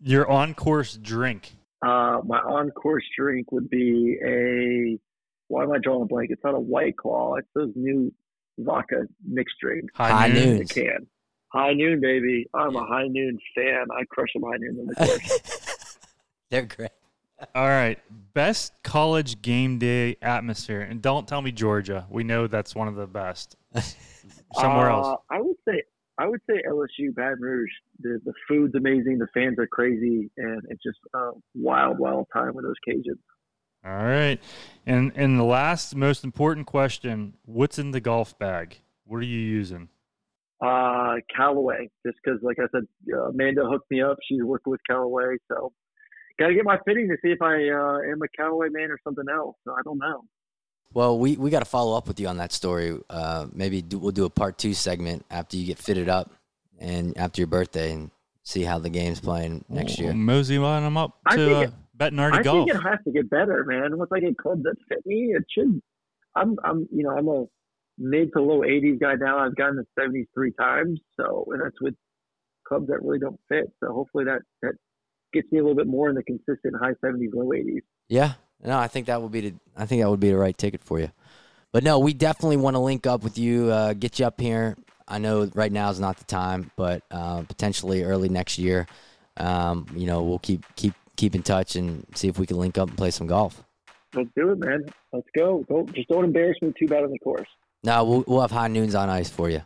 [0.00, 1.52] Your on-course drink.
[1.82, 4.98] Uh, my on-course drink would be a
[5.48, 6.30] why am I drawing a blank?
[6.30, 7.34] It's not a white claw.
[7.34, 8.12] It's those new
[8.58, 9.92] vodka mixed drinks.
[9.96, 10.66] High, high noon.
[10.68, 11.06] can.
[11.48, 12.46] High noon, baby.
[12.54, 13.86] I'm a high noon fan.
[13.90, 15.98] I crush them high noon in the course.
[16.50, 16.90] They're great.
[17.54, 17.98] All right.
[18.32, 20.82] Best college game day atmosphere.
[20.82, 22.06] And don't tell me Georgia.
[22.10, 23.56] We know that's one of the best.
[24.54, 25.20] Somewhere uh, else.
[25.30, 25.82] I would say
[26.18, 27.70] I would say LSU Baton Rouge.
[28.00, 32.54] The the food's amazing, the fans are crazy, and it's just a wild, wild time
[32.54, 33.18] with those Cajuns.
[33.84, 34.38] All right.
[34.86, 38.80] And and the last most important question, what's in the golf bag?
[39.06, 39.88] What are you using?
[40.60, 44.18] Uh, Callaway, just because, like I said, uh, Amanda hooked me up.
[44.28, 45.72] She's working with Callaway, so
[46.40, 48.98] got to get my fitting to see if I uh, am a Callaway man or
[49.04, 49.54] something else.
[49.64, 50.22] So I don't know.
[50.92, 52.98] Well, we, we got to follow up with you on that story.
[53.08, 56.32] Uh, maybe do, we'll do a part two segment after you get fitted up
[56.80, 58.10] and after your birthday and
[58.42, 60.08] see how the game's playing next year.
[60.08, 62.66] Well, Mosey line them up to think uh, it- Bettinardi I Golf.
[62.66, 63.98] think it has to get better, man.
[63.98, 65.80] Once I get clubs that fit me, it should.
[66.34, 67.44] I'm, I'm, you know, I'm a
[67.98, 69.38] mid to low 80s guy now.
[69.38, 71.94] I've gotten to 70s three times, so and that's with
[72.66, 73.66] clubs that really don't fit.
[73.84, 74.72] So hopefully that that
[75.32, 77.82] gets me a little bit more in the consistent high 70s, low 80s.
[78.08, 80.56] Yeah, no, I think that would be the I think that would be the right
[80.56, 81.10] ticket for you.
[81.72, 84.76] But no, we definitely want to link up with you, uh, get you up here.
[85.06, 88.86] I know right now is not the time, but uh, potentially early next year.
[89.36, 92.78] Um, you know, we'll keep keep keep in touch and see if we can link
[92.78, 93.62] up and play some golf.
[94.14, 94.84] Let's do it, man.
[95.12, 95.64] Let's go.
[95.68, 97.48] Don't just don't embarrass me too bad on the course.
[97.82, 99.62] No, we'll we'll have high noons on ice for you.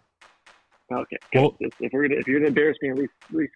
[0.92, 1.16] Okay.
[1.34, 3.52] Well- if, we're gonna if you're gonna embarrass me, at least at least,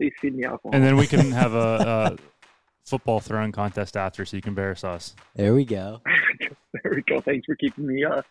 [0.00, 0.70] at least feed me alcohol.
[0.72, 4.84] and then we can have a, a football throwing contest after, so you can embarrass
[4.84, 5.14] us.
[5.36, 6.00] There we go.
[6.82, 7.20] there we go.
[7.20, 8.04] Thanks for keeping me.
[8.04, 8.22] Uh,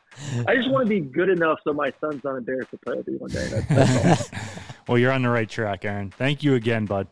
[0.47, 3.07] I just want to be good enough so my son's not embarrassed to play with
[3.07, 3.47] me one day.
[3.47, 4.31] That's, that's.
[4.87, 6.09] Well, you're on the right track, Aaron.
[6.09, 7.07] Thank you again, bud.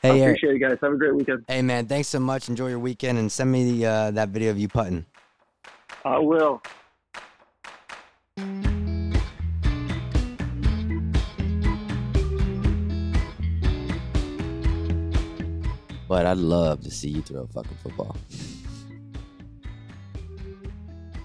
[0.00, 0.38] Hey, Eric.
[0.38, 0.78] appreciate you guys.
[0.80, 1.44] Have a great weekend.
[1.46, 2.48] Hey, man, thanks so much.
[2.48, 5.04] Enjoy your weekend and send me the, uh, that video of you putting.
[6.06, 6.62] I will.
[16.12, 18.14] But I'd love to see you throw a fucking football.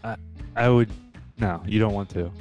[0.02, 0.16] I
[0.56, 0.90] I would.
[1.38, 2.32] No, you don't want to.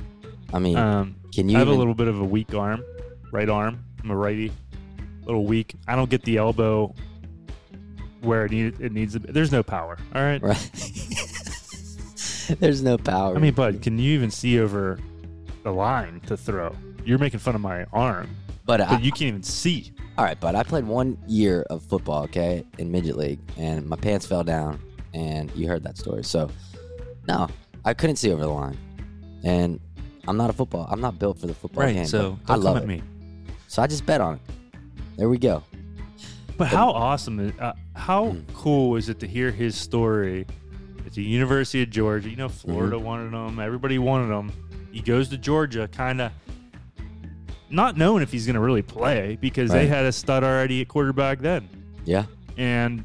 [0.54, 2.84] I mean, Um, can you I have even- a little bit of a weak arm,
[3.32, 3.80] right arm.
[4.00, 4.52] I'm a righty,
[5.24, 5.74] a little weak.
[5.88, 6.94] I don't get the elbow
[8.20, 8.78] where it needs.
[8.78, 9.14] It needs.
[9.14, 9.32] To be.
[9.32, 9.98] There's no power.
[10.14, 10.40] All right.
[10.40, 10.70] Right.
[12.60, 13.34] There's no power.
[13.34, 15.00] I mean, bud, can you even see over
[15.64, 16.76] the line to throw?
[17.04, 18.28] You're making fun of my arm,
[18.64, 19.90] but, but I, you can't even see.
[20.18, 23.96] All right, but I played one year of football, okay, in midget league, and my
[23.96, 24.80] pants fell down,
[25.14, 26.24] and you heard that story.
[26.24, 26.50] So,
[27.28, 27.48] no,
[27.84, 28.76] I couldn't see over the line,
[29.44, 29.78] and
[30.28, 30.88] I'm not a football.
[30.90, 32.06] I'm not built for the football game.
[32.06, 32.86] So I love come at it.
[32.86, 33.02] me.
[33.68, 34.40] So I just bet on it.
[35.16, 35.62] There we go.
[36.56, 38.44] But how awesome is uh, how Mm.
[38.54, 40.46] cool is it to hear his story
[41.04, 42.30] at the University of Georgia?
[42.30, 42.70] You know, Mm-hmm.
[42.72, 44.50] Florida wanted him, everybody wanted him.
[44.90, 46.32] He goes to Georgia, kind of
[47.70, 50.88] not knowing if he's going to really play because they had a stud already at
[50.88, 51.68] quarterback then,
[52.04, 52.24] Yeah.
[52.56, 53.04] and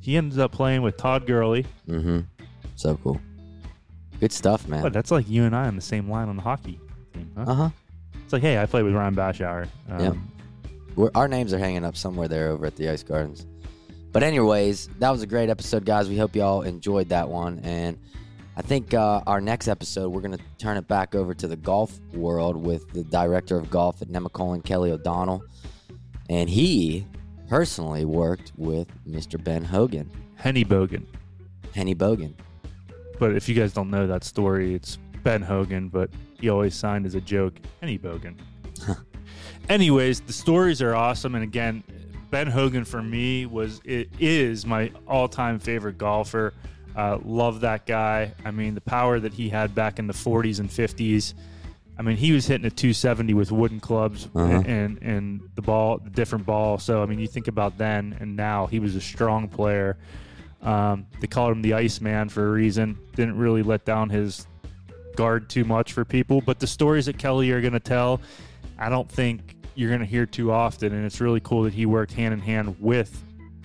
[0.00, 1.66] he ends up playing with Todd Gurley.
[1.88, 2.20] Mm-hmm.
[2.76, 3.20] So cool.
[4.20, 4.82] Good stuff, man.
[4.82, 6.78] But that's like you and I on the same line on the hockey
[7.12, 7.32] team.
[7.36, 7.44] Huh?
[7.46, 7.68] Uh huh.
[8.24, 9.68] It's like, hey, I played with Ryan Bashauer.
[9.90, 10.12] Um, Yeah.
[10.94, 13.46] We're, our names are hanging up somewhere there over at the Ice Gardens.
[14.12, 16.08] But anyways, that was a great episode, guys.
[16.08, 17.60] We hope y'all enjoyed that one.
[17.64, 17.98] And
[18.54, 21.56] I think uh, our next episode, we're going to turn it back over to the
[21.56, 25.42] golf world with the director of golf at Nemacolin, Kelly O'Donnell.
[26.28, 27.06] And he
[27.48, 29.42] personally worked with Mr.
[29.42, 31.06] Ben Hogan, Henny Bogan.
[31.74, 32.34] Henny Bogan.
[33.18, 37.06] But if you guys don't know that story, it's Ben Hogan, but he always signed
[37.06, 38.38] as a joke, Henny Bogan.
[39.68, 41.82] Anyways, the stories are awesome, and again,
[42.30, 46.52] Ben Hogan for me was it is my all-time favorite golfer.
[46.96, 48.32] Uh, love that guy.
[48.44, 51.34] I mean, the power that he had back in the 40s and 50s.
[51.98, 54.62] I mean, he was hitting a 270 with wooden clubs Uh-huh.
[54.66, 56.78] and and the ball, the different ball.
[56.78, 59.96] So I mean, you think about then and now, he was a strong player.
[60.62, 62.96] Um, they called him the Iceman for a reason.
[63.14, 64.46] Didn't really let down his
[65.16, 66.40] guard too much for people.
[66.40, 68.20] But the stories that Kelly are going to tell,
[68.78, 70.92] I don't think you're going to hear too often.
[70.94, 73.22] And it's really cool that he worked hand in hand with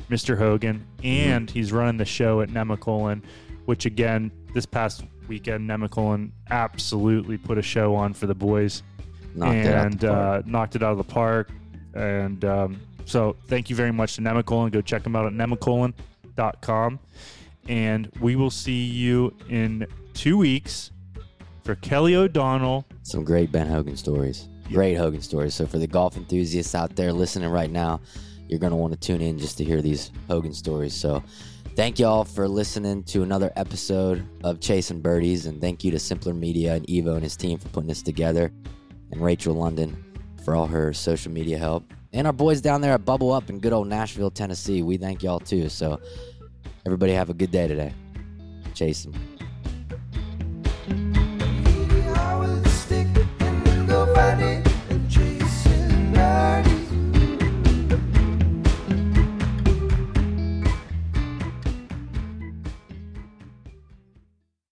[0.09, 0.37] Mr.
[0.37, 3.21] Hogan and he's running the show at Nemacolin,
[3.65, 8.83] which again, this past weekend, Nemacolin absolutely put a show on for the boys
[9.35, 11.51] Knocked it and the uh, knocked it out of the park.
[11.93, 14.71] And um, so, thank you very much to Nemacolin.
[14.71, 16.99] Go check them out at nemacolin.com.
[17.69, 20.91] And we will see you in two weeks
[21.63, 22.85] for Kelly O'Donnell.
[23.03, 24.47] Some great Ben Hogan stories.
[24.69, 25.53] Great Hogan stories.
[25.53, 28.01] So for the golf enthusiasts out there listening right now,
[28.47, 30.93] you're going to want to tune in just to hear these Hogan stories.
[30.93, 31.23] So
[31.75, 35.45] thank y'all for listening to another episode of Chasing Birdies.
[35.45, 38.51] And thank you to Simpler Media and Evo and his team for putting this together.
[39.11, 40.03] And Rachel London
[40.43, 41.83] for all her social media help.
[42.13, 44.81] And our boys down there at Bubble Up in good old Nashville, Tennessee.
[44.81, 45.69] We thank y'all too.
[45.69, 45.99] So
[46.85, 47.93] everybody have a good day today.
[48.73, 49.13] Chasing.
[56.19, 56.76] I